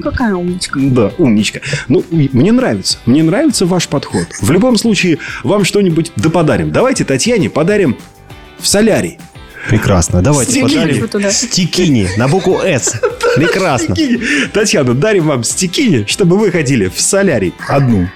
Какая 0.03 0.35
умничка. 0.35 0.79
Да, 0.81 1.13
умничка. 1.19 1.61
Ну, 1.89 2.05
мне 2.11 2.53
нравится. 2.53 2.99
Мне 3.07 3.23
нравится 3.23 3.67
ваш 3.67 3.89
подход. 3.89 4.27
В 4.41 4.51
любом 4.51 4.77
случае, 4.77 5.19
вам 5.45 5.65
что-нибудь 5.65 6.13
да 6.17 6.31
подарим. 6.31 6.71
Давайте 6.73 7.05
Татьяне 7.05 7.51
подарим 7.51 7.97
в 8.59 8.67
солярий. 8.67 9.19
Прекрасно. 9.69 10.23
Давайте 10.23 10.53
Стикини. 10.53 10.79
подарим 10.79 11.09
туда. 11.09 11.33
стикини 11.33 12.09
на 12.17 12.29
букву 12.29 12.61
«С». 12.63 13.01
Прекрасно. 13.37 13.97
Стикини. 13.97 14.47
Татьяна, 14.53 14.95
дарим 14.95 15.27
вам 15.27 15.43
стикини, 15.43 16.05
чтобы 16.07 16.39
вы 16.39 16.53
ходили 16.53 16.87
в 16.89 17.01
солярий. 17.01 17.53
Одну. 17.67 18.09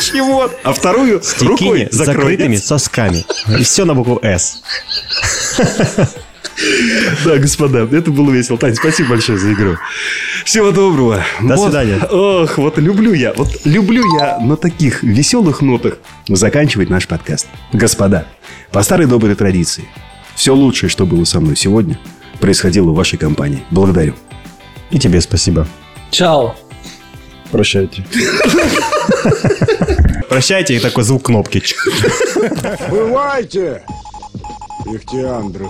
Чего? 0.00 0.50
А 0.64 0.72
вторую 0.72 1.20
рукой 1.40 1.80
Стикини 1.80 1.88
с 1.90 1.94
закрытыми 1.94 2.56
закройте. 2.56 2.58
сосками. 2.58 3.24
И 3.58 3.62
все 3.64 3.84
на 3.84 3.94
букву 3.94 4.18
«С». 4.22 4.62
Да, 7.24 7.38
господа, 7.38 7.88
это 7.90 8.10
было 8.10 8.30
весело. 8.30 8.58
Тань, 8.58 8.74
спасибо 8.74 9.10
большое 9.10 9.38
за 9.38 9.52
игру. 9.52 9.76
Всего 10.44 10.70
доброго. 10.70 11.22
До 11.40 11.56
Вот, 11.56 11.66
свидания. 11.66 11.98
Ох, 12.10 12.58
вот 12.58 12.78
люблю 12.78 13.12
я, 13.12 13.32
вот 13.34 13.48
люблю 13.64 14.04
я 14.18 14.38
на 14.38 14.56
таких 14.56 15.02
веселых 15.02 15.60
нотах 15.60 15.98
заканчивать 16.28 16.90
наш 16.90 17.06
подкаст. 17.06 17.46
Господа, 17.72 18.26
по 18.70 18.82
старой 18.82 19.06
доброй 19.06 19.34
традиции, 19.34 19.84
все 20.34 20.54
лучшее, 20.54 20.90
что 20.90 21.06
было 21.06 21.24
со 21.24 21.40
мной 21.40 21.56
сегодня, 21.56 21.98
происходило 22.40 22.90
в 22.90 22.94
вашей 22.94 23.18
компании. 23.18 23.62
Благодарю. 23.70 24.14
И 24.90 24.98
тебе 24.98 25.20
спасибо. 25.20 25.66
Чао. 26.10 26.54
Прощайте. 27.50 28.04
Прощайте, 30.28 30.76
и 30.76 30.78
такой 30.78 31.04
звук 31.04 31.24
кнопки. 31.26 31.62
Бывайте, 32.90 33.82
Ихтиандры. 34.86 35.66